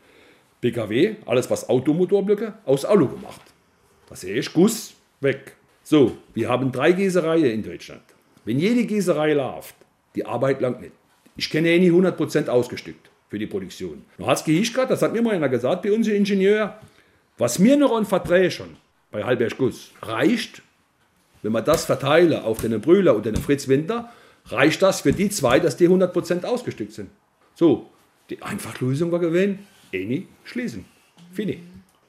PKW, 0.61 1.17
alles 1.27 1.51
was 1.51 1.69
Automotorblöcke, 1.69 2.55
aus 2.65 2.85
Alu 2.85 3.09
gemacht. 3.09 3.43
Da 4.09 4.17
sehe 4.17 4.37
ich 4.37 4.53
Guss 4.53 4.95
weg. 5.21 5.57
So, 5.83 6.17
wir 6.33 6.49
haben 6.49 6.73
drei 6.73 6.93
Gießereien 6.93 7.51
in 7.51 7.63
Deutschland. 7.63 8.03
Wenn 8.45 8.59
jede 8.59 8.85
Gießerei 8.85 9.35
läuft, 9.35 9.75
die 10.15 10.25
Arbeit 10.25 10.61
lang 10.61 10.81
nicht. 10.81 10.93
Ich 11.37 11.51
kenne 11.51 11.69
eh 11.69 11.79
nicht 11.79 11.93
100% 11.93 12.49
ausgestückt 12.49 13.11
für 13.29 13.39
die 13.39 13.47
Produktion. 13.47 14.05
Du 14.19 14.27
hast 14.27 14.45
gehischkat, 14.45 14.91
das 14.91 15.03
hat 15.03 15.13
mir 15.13 15.23
mal 15.23 15.35
einer 15.35 15.49
gesagt, 15.49 15.83
bei 15.83 15.93
uns 15.93 16.07
Ingenieur, 16.07 16.79
was 17.39 17.59
mir 17.59 17.77
noch 17.77 17.97
an 17.97 18.07
Verträgen 18.07 18.51
schon 18.51 18.77
bei 19.11 19.25
Halberg 19.25 19.59
Guss 19.59 19.91
reicht, 20.03 20.63
wenn 21.43 21.53
man 21.53 21.65
das 21.65 21.85
verteile 21.85 22.45
auf 22.45 22.61
den 22.61 22.81
Brühler 22.81 23.15
und 23.15 23.27
den 23.27 23.37
Fritz 23.37 23.69
Winter, 23.69 24.13
reicht 24.47 24.83
das 24.83 25.03
für 25.03 25.13
die 25.13 25.29
zwei, 25.31 25.61
dass 25.61 25.77
die 25.77 25.89
100% 25.89 26.45
ausgestückt 26.45 26.93
sind. 26.93 27.11
So, 27.55 27.91
die 28.31 28.43
Einfachlösung 28.43 29.13
war 29.13 29.19
gewesen, 29.19 29.67
eh 29.93 30.05
nie 30.05 30.27
schließen. 30.45 30.85
Fini. 31.33 31.61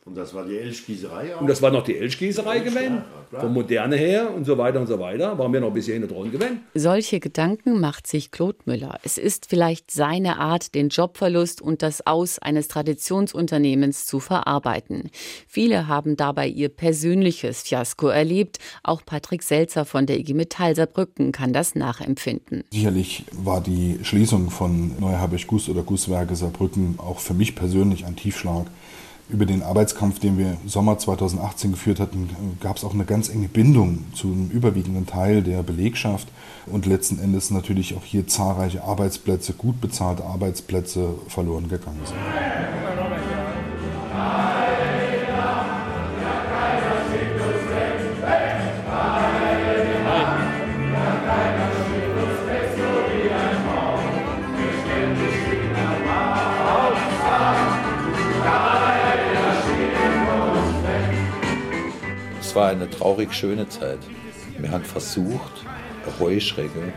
Und 0.08 0.16
das 0.16 0.36
war 0.36 0.46
die 0.46 0.56
Elchgießerei 0.56 1.36
auch? 1.36 1.42
Und 1.42 1.48
das 1.48 1.64
war 1.64 1.72
noch 1.72 1.84
die 1.84 1.98
Elchgießerei 1.98 2.60
gewesen, 2.60 3.02
von 3.32 3.52
Moderne 3.52 3.96
her 3.96 4.32
und 4.36 4.46
so 4.46 4.56
weiter 4.56 4.80
und 4.80 4.86
so 4.86 5.00
weiter. 5.00 5.36
Waren 5.40 5.52
wir 5.52 5.60
noch 5.60 5.70
ein 5.70 5.74
bisschen 5.74 6.08
dran 6.08 6.32
gewesen. 6.32 6.60
Solche 6.76 7.20
Gedanken 7.20 7.80
macht 7.80 8.06
sich 8.06 8.30
Claude 8.30 8.60
Müller. 8.66 9.00
Es 9.02 9.18
ist 9.18 9.48
vielleicht 9.48 9.90
seine 9.90 10.38
Art, 10.38 10.76
den 10.76 10.90
Jobverlust 10.90 11.60
und 11.60 11.82
das 11.82 12.06
Aus 12.06 12.38
eines 12.38 12.68
Traditionsunternehmens 12.68 14.06
zu 14.06 14.20
verarbeiten. 14.20 15.10
Viele 15.48 15.88
haben 15.88 16.16
dabei 16.18 16.50
ihr 16.50 16.70
persönliches 16.70 17.64
Fiasko 17.64 18.08
erlebt. 18.08 18.60
Auch 18.84 19.02
Patrick 19.04 19.42
Selzer 19.42 19.86
von 19.86 20.06
der 20.06 20.20
IG 20.20 20.36
Metall 20.36 20.76
Saarbrücken 20.76 21.32
kann 21.32 21.52
das 21.52 21.74
nachempfinden. 21.74 22.64
Sicherlich 22.70 23.24
war 23.32 23.60
die 23.60 23.98
Schließung 24.04 24.52
von 24.52 25.00
Neuhabisch 25.00 25.48
Guss 25.48 25.68
oder 25.68 25.82
Gusswerke 25.82 26.36
Saarbrücken 26.36 27.00
auch 27.00 27.18
für 27.18 27.34
mich 27.34 27.56
persönlich 27.56 28.06
ein 28.06 28.16
Tiefschlag. 28.16 28.68
Über 29.28 29.48
den 29.48 29.64
Arbeitskampf, 29.64 30.20
den 30.20 30.38
wir 30.38 30.58
Sommer 30.68 31.00
2018 31.00 31.72
geführt 31.72 32.00
hatten, 32.00 32.30
gab 32.62 32.78
es 32.78 32.84
auch 32.84 32.94
eine 32.94 33.06
ganz 33.06 33.30
enge 33.30 33.48
Bindung 33.48 34.06
zum 34.14 34.52
überwiegenden 34.52 35.08
Teil 35.08 35.42
der 35.42 35.64
Belegschaft 35.64 36.28
und 36.68 36.86
letzten 36.86 37.18
Endes 37.20 37.50
natürlich 37.50 37.96
auch 37.96 38.04
hier 38.04 38.28
zahlreiche 38.28 38.84
Arbeitsplätze, 38.84 39.54
gut 39.54 39.82
bezahlte 39.82 40.24
Arbeitsplätze 40.26 41.16
verloren 41.28 41.70
gegangen 41.70 42.02
sind. 42.06 42.18
Es 62.56 62.62
war 62.62 62.70
eine 62.70 62.90
traurig 62.90 63.34
schöne 63.34 63.68
Zeit. 63.68 64.00
Wir 64.58 64.72
haben 64.72 64.86
versucht, 64.86 65.66
Heuschrecke 66.22 66.94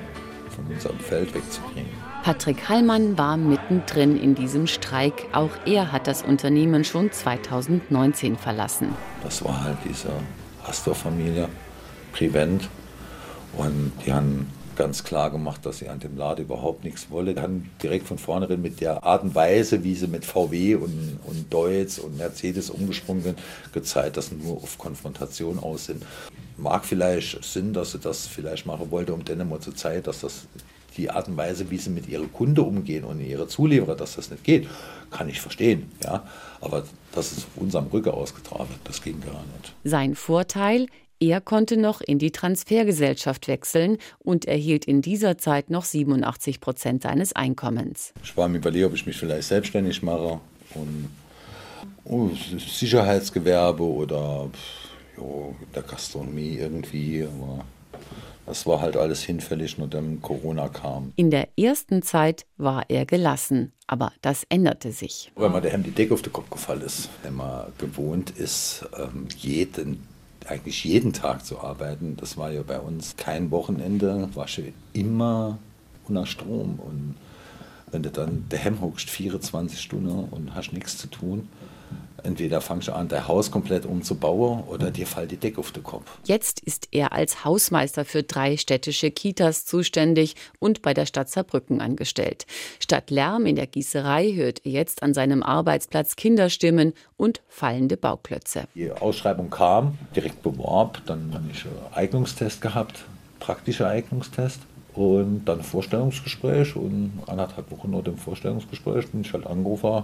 von 0.55 0.67
unserem 0.73 1.01
Feld 1.01 1.35
wegzukriegen. 1.35 1.91
Patrick 2.23 2.69
Hallmann 2.69 3.19
war 3.19 3.37
mittendrin 3.37 4.17
in 4.17 4.37
diesem 4.37 4.69
Streik. 4.69 5.27
Auch 5.33 5.51
er 5.67 5.91
hat 5.91 6.07
das 6.07 6.23
Unternehmen 6.23 6.85
schon 6.85 7.11
2019 7.11 8.37
verlassen. 8.37 8.95
Das 9.25 9.45
war 9.45 9.65
halt 9.65 9.79
diese 9.85 10.11
Astor-Familie, 10.65 11.49
Prevent. 12.13 12.69
Und 13.57 13.91
die 14.07 14.13
haben 14.13 14.47
ganz 14.79 15.03
klar 15.03 15.31
gemacht, 15.31 15.67
dass 15.67 15.79
sie 15.79 15.89
an 15.89 15.99
dem 15.99 16.17
Laden 16.17 16.45
überhaupt 16.45 16.85
nichts 16.85 17.11
wollen. 17.11 17.35
Die 17.35 17.41
haben 17.41 17.69
direkt 17.83 18.07
von 18.07 18.17
vornherein 18.17 18.63
mit 18.63 18.81
der 18.81 19.03
Art 19.03 19.25
und 19.25 19.35
Weise, 19.35 19.83
wie 19.83 19.95
sie 19.97 20.07
mit 20.07 20.25
VW 20.25 20.77
und, 20.77 21.19
und 21.25 21.53
Deutz 21.53 21.99
und 21.99 22.17
Mercedes 22.17 22.71
umgesprungen 22.71 23.25
sind, 23.25 23.39
gezeigt, 23.73 24.17
dass 24.17 24.29
sie 24.29 24.37
nur 24.37 24.57
auf 24.57 24.79
Konfrontation 24.79 25.59
aus 25.59 25.87
sind. 25.87 26.05
Mag 26.57 26.85
vielleicht 26.85 27.43
Sinn, 27.45 27.73
dass 27.73 27.93
sie 27.93 27.99
das 27.99 28.29
vielleicht 28.29 28.67
machen 28.67 28.93
wollte, 28.93 29.13
um 29.13 29.25
dann 29.25 29.49
mal 29.49 29.59
zu 29.59 29.73
zeigen, 29.73 30.05
dass 30.05 30.21
das 30.21 30.47
die 30.97 31.11
Art 31.11 31.27
und 31.27 31.37
Weise, 31.37 31.71
wie 31.71 31.79
sie 31.79 31.91
mit 31.91 32.09
ihren 32.09 32.33
Kunden 32.33 32.61
umgehen 32.61 33.05
und 33.05 33.21
ihre 33.21 33.49
Zulieferer, 33.49 33.97
dass 33.97 34.15
das 34.15 34.31
nicht 34.31 34.45
geht, 34.45 34.69
kann 35.11 35.29
ich 35.29 35.41
verstehen. 35.41 35.91
Ja? 36.05 36.25
Aber 36.61 36.85
das 37.13 37.33
ist 37.33 37.47
auf 37.47 37.63
unserem 37.63 37.89
Rücken 37.89 38.11
ausgetragen, 38.11 38.75
das 38.85 39.03
ging 39.03 39.21
gar 39.21 39.43
nicht. 39.57 39.75
Sein 39.83 40.15
Vorteil, 40.15 40.87
er 41.21 41.41
konnte 41.41 41.77
noch 41.77 42.01
in 42.01 42.19
die 42.19 42.31
Transfergesellschaft 42.31 43.49
wechseln 43.49 43.99
und 44.19 44.45
erhielt 44.45 44.85
in 44.85 45.03
dieser 45.03 45.39
Zeit 45.39 45.71
noch 45.71 45.85
87 45.85 46.61
Prozent 46.61 47.03
seines 47.03 47.35
Einkommens. 47.35 48.13
Ich 48.23 48.37
war 48.37 48.49
mir 48.49 48.59
überlegt, 48.59 48.87
ob 48.87 48.95
ich 48.95 49.07
mich 49.07 49.17
vielleicht 49.17 49.49
selbstständig 49.49 50.03
mache 50.03 50.41
und 50.75 51.09
oh, 52.05 52.31
Sicherheitsgewerbe 52.59 53.83
oder 53.83 54.51
jo, 55.17 55.55
der 55.75 55.83
Gastronomie 55.83 56.57
irgendwie. 56.59 57.25
Aber 57.25 57.65
das 58.47 58.67
war 58.67 58.81
halt 58.81 58.97
alles 58.97 59.23
hinfällig, 59.23 59.77
nur 59.79 59.89
dann 59.89 60.23
Corona 60.23 60.69
kam. 60.69 61.13
In 61.17 61.31
der 61.31 61.49
ersten 61.59 62.03
Zeit 62.03 62.47
war 62.57 62.85
er 62.89 63.05
gelassen, 63.05 63.73
aber 63.87 64.13
das 64.23 64.45
änderte 64.49 64.93
sich. 64.93 65.31
Wenn 65.37 65.53
man 65.53 65.63
der 65.63 65.77
die 65.79 65.91
Decke 65.91 66.15
auf 66.15 66.23
den 66.23 66.33
Kopf 66.33 66.49
gefallen 66.49 66.83
ist, 66.83 67.11
wenn 67.23 67.35
man 67.35 67.67
gewohnt 67.79 68.31
ist, 68.31 68.87
ähm, 68.99 69.29
jeden 69.37 70.03
eigentlich 70.47 70.85
jeden 70.85 71.13
Tag 71.13 71.45
zu 71.45 71.61
arbeiten. 71.61 72.17
Das 72.17 72.37
war 72.37 72.51
ja 72.51 72.63
bei 72.63 72.79
uns 72.79 73.17
kein 73.17 73.51
Wochenende, 73.51 74.29
war 74.35 74.49
schon 74.49 74.73
immer 74.93 75.59
unter 76.07 76.27
Strom. 76.27 76.79
Und 76.79 77.15
wenn 77.91 78.03
du 78.03 78.11
dann 78.11 78.45
daheim 78.49 78.81
hockst, 78.81 79.11
24 79.11 79.81
Stunden 79.81 80.25
und 80.31 80.55
hast 80.55 80.73
nichts 80.73 80.99
zu 80.99 81.09
tun, 81.09 81.49
entweder 82.23 82.61
fangst 82.61 82.89
du 82.89 82.93
an, 82.93 83.09
dein 83.09 83.27
Haus 83.27 83.51
komplett 83.51 83.87
umzubauen 83.87 84.65
oder 84.65 84.91
dir 84.91 85.07
fällt 85.07 85.31
die 85.31 85.37
Decke 85.37 85.59
auf 85.59 85.73
den 85.73 85.83
Kopf. 85.83 86.05
Jetzt 86.25 86.61
ist 86.61 86.89
er 86.93 87.13
als 87.13 87.45
Hausmeister 87.45 88.05
für 88.05 88.23
drei 88.23 88.57
städtische 88.57 89.11
Kitas 89.11 89.65
zuständig 89.65 90.35
und 90.59 90.83
bei 90.83 90.95
der 90.95 91.07
Stadt 91.07 91.31
Saarbrücken 91.31 91.81
angestellt. 91.81 92.47
Statt 92.81 93.11
Lärm 93.11 93.47
in 93.47 93.57
der 93.57 93.67
Gießerei 93.67 94.33
hört 94.35 94.65
er 94.65 94.73
jetzt 94.73 95.03
an 95.03 95.15
seinem 95.15 95.43
Arbeitsplatz 95.43 96.17
Kinderstimmen 96.17 96.93
und 97.17 97.41
fallende 97.49 97.97
Bauklötze. 97.97 98.65
Die 98.75 98.91
Ausschreibung 98.91 99.51
kam, 99.51 99.99
direkt 100.15 100.43
beworben, 100.43 101.03
dann 101.07 101.33
habe 101.35 101.45
ich 101.53 101.65
einen 101.65 101.95
Eignungstest 101.95 102.61
gehabt, 102.61 103.05
praktischer 103.41 103.89
Eignungstest. 103.89 104.61
Und 104.95 105.45
dann 105.45 105.63
Vorstellungsgespräch 105.63 106.75
und 106.75 107.13
anderthalb 107.29 107.71
Wochen 107.71 107.93
nach 107.93 108.03
dem 108.03 108.19
Vorstellungsgespräch 108.19 109.07
bin 109.13 109.21
ich 109.21 109.33
halt 109.33 109.47
angerufen, 109.47 110.03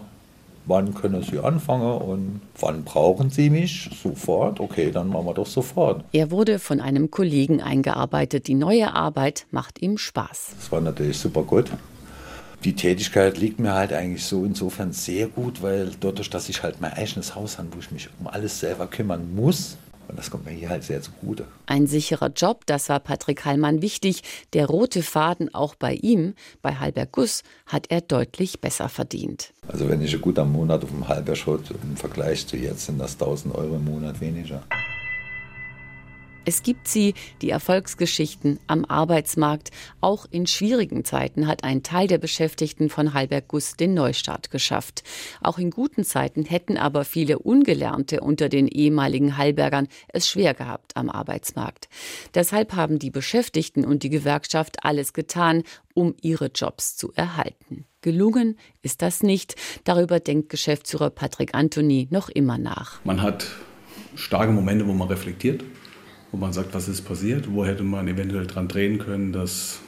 wann 0.67 0.95
können 0.95 1.23
Sie 1.23 1.39
anfangen 1.39 1.99
und 1.99 2.41
wann 2.59 2.85
brauchen 2.85 3.31
Sie 3.31 3.51
mich? 3.51 3.91
Sofort, 4.03 4.61
okay, 4.61 4.91
dann 4.91 5.09
machen 5.09 5.27
wir 5.27 5.35
doch 5.35 5.47
sofort. 5.47 6.05
Er 6.13 6.31
wurde 6.31 6.59
von 6.59 6.81
einem 6.81 7.11
Kollegen 7.11 7.61
eingearbeitet. 7.61 8.47
Die 8.49 8.55
neue 8.55 8.95
Arbeit 8.95 9.47
macht 9.51 9.83
ihm 9.83 9.99
Spaß. 9.99 10.55
Das 10.57 10.73
war 10.73 10.81
natürlich 10.81 11.19
super 11.19 11.43
gut. 11.43 11.71
Die 12.65 12.75
Tätigkeit 12.75 13.37
liegt 13.37 13.61
mir 13.61 13.75
halt 13.75 13.93
eigentlich 13.93 14.25
so 14.25 14.45
insofern 14.45 14.93
sehr 14.93 15.27
gut, 15.27 15.63
weil 15.63 15.91
dadurch, 16.01 16.31
dass 16.31 16.49
ich 16.49 16.63
halt 16.63 16.81
mein 16.81 16.95
eigenes 16.95 17.35
Haus 17.35 17.59
habe, 17.59 17.69
wo 17.75 17.79
ich 17.79 17.91
mich 17.91 18.09
um 18.19 18.27
alles 18.27 18.59
selber 18.59 18.87
kümmern 18.87 19.35
muss, 19.35 19.77
und 20.09 20.19
das 20.19 20.31
kommt 20.31 20.45
mir 20.45 20.53
hier 20.53 20.69
halt 20.69 20.85
sehr 20.85 21.01
zugute. 21.03 21.47
Ein 21.67 21.87
sicherer 21.87 22.29
Job, 22.29 22.67
das 22.67 22.89
war 22.89 23.01
Patrick 23.01 23.45
Hallmann 23.45 23.83
wichtig. 23.83 24.23
Der 24.53 24.67
rote 24.67 25.03
Faden 25.03 25.55
auch 25.55 25.75
bei 25.75 25.95
ihm, 25.95 26.35
bei 26.63 26.77
Halber 26.77 27.07
Guss, 27.07 27.43
hat 27.67 27.87
er 27.91 28.01
deutlich 28.01 28.61
besser 28.61 28.89
verdient. 28.89 29.53
Also 29.69 29.89
wenn 29.89 30.03
ich 30.03 30.21
gut 30.21 30.39
am 30.39 30.53
Monat 30.53 30.85
auf 30.85 30.91
dem 30.91 31.09
Halber 31.09 31.35
schaut, 31.35 31.71
im 31.71 31.97
Vergleich 31.97 32.47
zu 32.47 32.57
jetzt 32.57 32.87
sind 32.87 32.99
das 32.99 33.15
1000 33.15 33.55
Euro 33.55 33.77
im 33.77 33.85
Monat 33.85 34.21
weniger. 34.21 34.63
Es 36.47 36.63
gibt 36.63 36.89
sie, 36.89 37.15
die 37.41 37.51
Erfolgsgeschichten 37.51 38.59
am 38.67 38.85
Arbeitsmarkt. 38.85 39.71
Auch 40.03 40.27
in 40.31 40.47
schwierigen 40.47 41.05
Zeiten 41.05 41.47
hat 41.47 41.65
ein 41.65 41.83
Teil 41.83 42.07
der 42.07 42.19
Beschäftigten 42.19 42.91
von 42.91 43.15
Halberg 43.15 43.49
Guss 43.49 43.77
den 43.77 43.95
Neustart 43.95 44.51
geschafft. 44.51 45.05
Auch 45.41 45.59
in 45.59 45.71
guten 45.71 46.05
Zeiten 46.05 46.45
hätten 46.45 46.77
aber 46.77 47.05
viele 47.05 47.39
Ungelernte 47.39 48.21
unter 48.21 48.51
den 48.51 48.69
ehemaligen 48.69 49.39
Hallbergern 49.39 49.89
es 50.09 50.29
schwer 50.29 50.53
gehabt 50.53 50.97
am 50.97 51.09
Arbeitsmarkt. 51.09 51.89
Deshalb 52.35 52.75
haben 52.75 52.99
die 52.99 53.11
Beschäftigten 53.11 53.85
und 53.85 54.03
die 54.03 54.11
Gewerkschaft 54.11 54.85
alles 54.85 55.15
getan, 55.15 55.63
um 55.95 56.15
ihre 56.21 56.51
Jobs 56.55 56.97
zu 56.97 57.13
erhalten. 57.15 57.87
Gelungen 58.03 58.59
ist 58.83 59.01
das 59.01 59.23
nicht. 59.23 59.57
Darüber 59.85 60.21
denkt 60.21 60.51
Geschäftsführer 60.51 61.09
Patrick 61.09 61.55
Antoni 61.55 62.07
noch 62.11 62.29
immer 62.29 62.59
nach. 62.59 63.03
Man 63.05 63.23
hat 63.23 63.47
starke 64.15 64.53
Momente, 64.53 64.87
wo 64.87 64.93
man 64.93 65.09
reflektiert 65.09 65.65
wo 66.35 66.39
man 66.39 66.53
sagt, 66.53 66.75
was 66.75 66.89
ist 66.89 67.03
passiert, 67.03 67.45
wo 67.53 67.65
hätte 67.65 67.85
man 67.85 68.09
eventuell 68.09 68.49
dran 68.49 68.67
drehen 68.67 68.99
können, 68.99 69.33
dass 69.33 69.79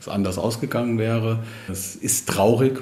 es 0.00 0.06
anders 0.06 0.38
ausgegangen 0.38 0.98
wäre. 0.98 1.42
Es 1.68 1.96
ist 1.96 2.28
traurig, 2.28 2.78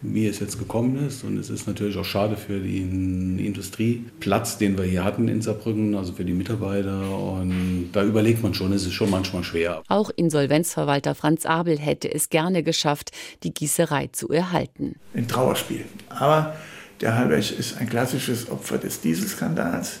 wie 0.00 0.28
es 0.28 0.38
jetzt 0.38 0.60
gekommen 0.60 1.08
ist. 1.08 1.24
Und 1.24 1.38
es 1.38 1.50
ist 1.50 1.66
natürlich 1.66 1.96
auch 1.96 2.04
schade 2.04 2.36
für 2.36 2.60
den 2.60 3.40
Industrieplatz, 3.40 4.58
den 4.58 4.78
wir 4.78 4.84
hier 4.84 5.02
hatten 5.02 5.26
in 5.26 5.42
Saarbrücken, 5.42 5.96
also 5.96 6.12
für 6.12 6.24
die 6.24 6.34
Mitarbeiter. 6.34 7.10
Und 7.10 7.90
da 7.92 8.04
überlegt 8.04 8.44
man 8.44 8.54
schon, 8.54 8.72
es 8.72 8.86
ist 8.86 8.92
schon 8.92 9.10
manchmal 9.10 9.42
schwer. 9.42 9.82
Auch 9.88 10.10
Insolvenzverwalter 10.14 11.16
Franz 11.16 11.46
Abel 11.46 11.80
hätte 11.80 12.14
es 12.14 12.30
gerne 12.30 12.62
geschafft, 12.62 13.10
die 13.42 13.52
Gießerei 13.52 14.10
zu 14.12 14.28
erhalten. 14.28 14.94
Ein 15.14 15.26
Trauerspiel. 15.26 15.84
Aber 16.10 16.54
der 17.00 17.16
Halberg 17.16 17.58
ist 17.58 17.76
ein 17.78 17.88
klassisches 17.88 18.48
Opfer 18.48 18.78
des 18.78 19.00
Dieselskandals. 19.00 19.98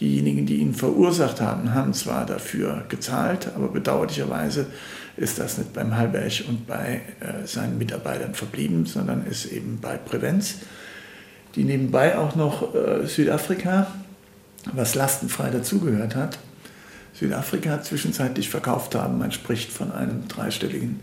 Diejenigen, 0.00 0.44
die 0.44 0.56
ihn 0.56 0.74
verursacht 0.74 1.40
haben, 1.40 1.72
haben 1.72 1.94
zwar 1.94 2.26
dafür 2.26 2.84
gezahlt, 2.88 3.48
aber 3.54 3.68
bedauerlicherweise 3.68 4.66
ist 5.16 5.38
das 5.38 5.56
nicht 5.56 5.72
beim 5.72 5.96
Halberg 5.96 6.44
und 6.48 6.66
bei 6.66 7.00
äh, 7.20 7.46
seinen 7.46 7.78
Mitarbeitern 7.78 8.34
verblieben, 8.34 8.84
sondern 8.84 9.26
ist 9.26 9.46
eben 9.46 9.78
bei 9.80 9.96
Prävenz, 9.96 10.56
die 11.54 11.64
nebenbei 11.64 12.18
auch 12.18 12.36
noch 12.36 12.74
äh, 12.74 13.06
Südafrika, 13.06 13.86
was 14.74 14.94
lastenfrei 14.94 15.48
dazugehört 15.48 16.14
hat, 16.14 16.38
Südafrika 17.14 17.82
zwischenzeitlich 17.82 18.50
verkauft 18.50 18.94
haben. 18.94 19.18
Man 19.18 19.32
spricht 19.32 19.72
von 19.72 19.92
einem 19.92 20.28
dreistelligen 20.28 21.00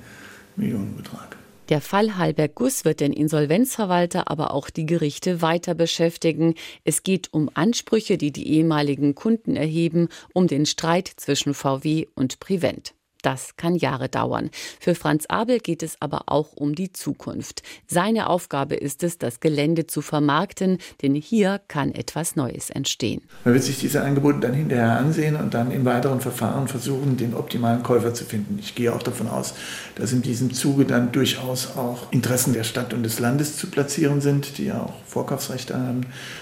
Millionenbetrag. 0.55 1.35
Der 1.73 1.81
Fall 1.81 2.17
Halberg-Guss 2.17 2.85
wird 2.85 2.99
den 2.99 3.11
Insolvenzverwalter, 3.11 4.29
aber 4.29 4.53
auch 4.53 4.69
die 4.69 4.85
Gerichte 4.85 5.41
weiter 5.41 5.73
beschäftigen. 5.73 6.53
Es 6.83 7.01
geht 7.01 7.33
um 7.33 7.49
Ansprüche, 7.55 8.19
die 8.19 8.31
die 8.31 8.47
ehemaligen 8.47 9.15
Kunden 9.15 9.55
erheben, 9.55 10.09
um 10.35 10.45
den 10.45 10.67
Streit 10.67 11.07
zwischen 11.07 11.55
VW 11.55 12.05
und 12.13 12.39
Privent. 12.39 12.93
Das 13.23 13.55
kann 13.55 13.75
Jahre 13.75 14.09
dauern. 14.09 14.51
Für 14.81 14.95
Franz 14.95 15.25
Abel 15.29 15.59
geht 15.59 15.81
es 15.81 15.95
aber 16.01 16.23
auch 16.27 16.53
um 16.53 16.75
die 16.75 16.91
Zukunft. 16.91 17.63
Seine 17.87 18.29
Aufgabe 18.29 18.75
ist 18.75 19.01
es, 19.01 19.17
das 19.17 19.39
Gelände 19.39 19.87
zu 19.87 20.01
vermarkten, 20.01 20.77
denn 21.01 21.15
hier 21.15 21.61
kann 21.69 21.95
etwas 21.95 22.35
Neues 22.35 22.69
entstehen. 22.69 23.21
Man 23.45 23.53
wird 23.53 23.63
sich 23.63 23.79
diese 23.79 24.03
Angebote 24.03 24.41
dann 24.41 24.53
hinterher 24.53 24.97
ansehen 24.97 25.37
und 25.37 25.53
dann 25.53 25.71
in 25.71 25.85
weiteren 25.85 26.19
Verfahren 26.19 26.67
versuchen, 26.67 27.15
den 27.15 27.33
optimalen 27.33 27.81
Käufer 27.81 28.13
zu 28.13 28.25
finden. 28.25 28.59
Ich 28.59 28.75
gehe 28.75 28.93
auch 28.93 29.01
davon 29.01 29.29
aus, 29.29 29.53
dass 29.95 30.11
in 30.11 30.21
diesem 30.21 30.53
Zuge 30.53 30.83
dann 30.83 31.13
durchaus 31.13 31.77
auch 31.77 32.11
Interessen 32.11 32.51
der 32.51 32.65
Stadt 32.65 32.93
und 32.93 33.03
des 33.03 33.19
Landes 33.19 33.55
zu 33.55 33.67
platzieren 33.67 34.19
sind, 34.19 34.57
die 34.57 34.65
ja 34.65 34.81
auch 34.81 34.93
Vorkaufsrechte 35.05 35.77
haben, 35.77 36.01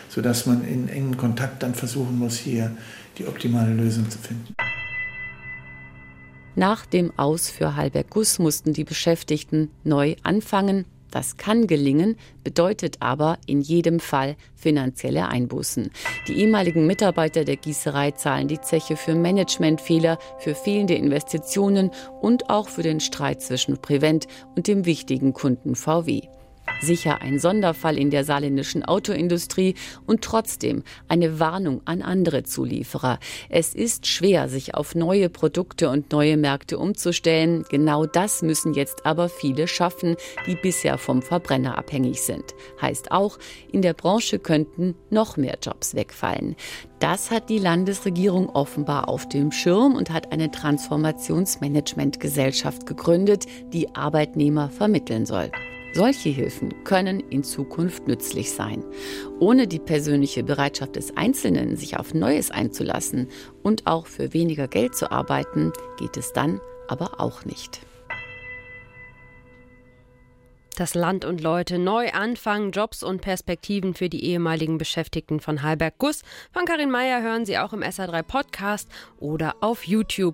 sodass 0.10 0.48
man 0.48 0.68
in 0.68 0.90
engen 0.90 1.16
Kontakt 1.16 1.62
dann 1.62 1.76
versuchen 1.76 2.18
muss, 2.18 2.38
hier 2.38 2.72
die 3.20 3.28
optimale 3.28 3.72
Lösung 3.72 4.10
zu 4.10 4.18
finden. 4.18 4.56
Nach 6.56 6.86
dem 6.86 7.18
Aus 7.18 7.50
für 7.50 7.76
Halberg-Guss 7.78 8.38
mussten 8.40 8.74
die 8.74 8.84
Beschäftigten 8.84 9.72
neu 9.84 10.16
anfangen. 10.24 10.86
Das 11.10 11.38
kann 11.38 11.68
gelingen, 11.68 12.18
bedeutet 12.44 12.98
aber 13.02 13.38
in 13.46 13.62
jedem 13.62 14.00
Fall 14.00 14.36
finanzielle 14.56 15.28
Einbußen. 15.28 15.92
Die 16.28 16.40
ehemaligen 16.40 16.88
Mitarbeiter 16.88 17.44
der 17.46 17.58
Gießerei 17.58 18.12
zahlen 18.12 18.48
die 18.48 18.62
Zeche 18.62 18.96
für 18.96 19.16
Managementfehler, 19.16 20.18
für 20.40 20.56
fehlende 20.56 20.96
Investitionen 20.96 21.92
und 22.22 22.50
auch 22.50 22.70
für 22.70 22.84
den 22.84 23.00
Streit 23.00 23.42
zwischen 23.42 23.82
Prevent 23.82 24.28
und 24.56 24.68
dem 24.68 24.86
wichtigen 24.86 25.34
Kunden 25.34 25.76
VW. 25.76 26.22
Sicher 26.80 27.22
ein 27.22 27.40
Sonderfall 27.40 27.98
in 27.98 28.10
der 28.10 28.24
saarländischen 28.24 28.84
Autoindustrie 28.84 29.76
und 30.06 30.22
trotzdem 30.22 30.84
eine 31.08 31.40
Warnung 31.40 31.82
an 31.86 32.02
andere 32.02 32.44
Zulieferer. 32.44 33.20
Es 33.50 33.76
ist 33.76 34.08
schwer, 34.08 34.50
sich 34.50 34.76
auf 34.76 34.96
neue 34.96 35.30
Produkte 35.30 35.90
und 35.90 36.12
neue 36.12 36.38
Märkte 36.38 36.80
umzustellen. 36.80 37.66
Genau 37.70 38.06
das 38.06 38.42
müssen 38.42 38.74
jetzt 38.74 39.06
aber 39.06 39.30
viele 39.30 39.68
schaffen, 39.68 40.16
die 40.48 40.56
bisher 40.56 40.98
vom 40.98 41.22
Verbrenner 41.22 41.78
abhängig 41.78 42.22
sind. 42.22 42.56
Heißt 42.82 43.12
auch, 43.12 43.38
in 43.72 43.82
der 43.82 43.94
Branche 43.94 44.40
könnten 44.40 44.96
noch 45.10 45.38
mehr 45.38 45.58
Jobs 45.62 45.96
wegfallen. 45.96 46.56
Das 47.00 47.32
hat 47.32 47.50
die 47.50 47.60
Landesregierung 47.60 48.50
offenbar 48.50 49.10
auf 49.10 49.28
dem 49.28 49.52
Schirm 49.52 49.96
und 49.96 50.12
hat 50.12 50.32
eine 50.32 50.52
Transformationsmanagementgesellschaft 50.52 52.86
gegründet, 52.86 53.48
die 53.74 53.94
Arbeitnehmer 53.96 54.70
vermitteln 54.70 55.26
soll. 55.26 55.52
Solche 55.94 56.30
Hilfen 56.30 56.86
können 56.86 57.20
in 57.20 57.44
Zukunft 57.44 58.08
nützlich 58.08 58.52
sein. 58.52 58.86
Ohne 59.40 59.68
die 59.68 59.80
persönliche 59.80 60.42
Bereitschaft 60.42 60.96
des 60.96 61.18
Einzelnen, 61.18 61.76
sich 61.76 61.98
auf 61.98 62.14
Neues 62.14 62.50
einzulassen 62.50 63.28
und 63.62 63.88
auch 63.88 64.08
für 64.08 64.34
weniger 64.34 64.70
Geld 64.70 64.96
zu 64.96 65.12
arbeiten, 65.12 65.74
geht 65.98 66.16
es 66.16 66.32
dann 66.32 66.62
aber 66.88 67.20
auch 67.20 67.44
nicht. 67.44 67.82
Das 70.78 70.96
Land 70.96 71.26
und 71.26 71.42
Leute 71.42 71.78
neu 71.78 72.12
anfangen, 72.12 72.72
Jobs 72.72 73.04
und 73.04 73.22
Perspektiven 73.22 73.94
für 73.94 74.08
die 74.08 74.24
ehemaligen 74.26 74.78
Beschäftigten 74.78 75.42
von 75.42 75.62
Halberg 75.62 75.96
Guss. 75.98 76.24
Von 76.54 76.64
Karin 76.66 76.90
Meyer 76.90 77.22
hören 77.22 77.46
Sie 77.46 77.58
auch 77.58 77.74
im 77.74 77.84
SA3 77.84 78.24
Podcast 78.24 78.88
oder 79.20 79.56
auf 79.60 79.86
YouTube. 79.86 80.30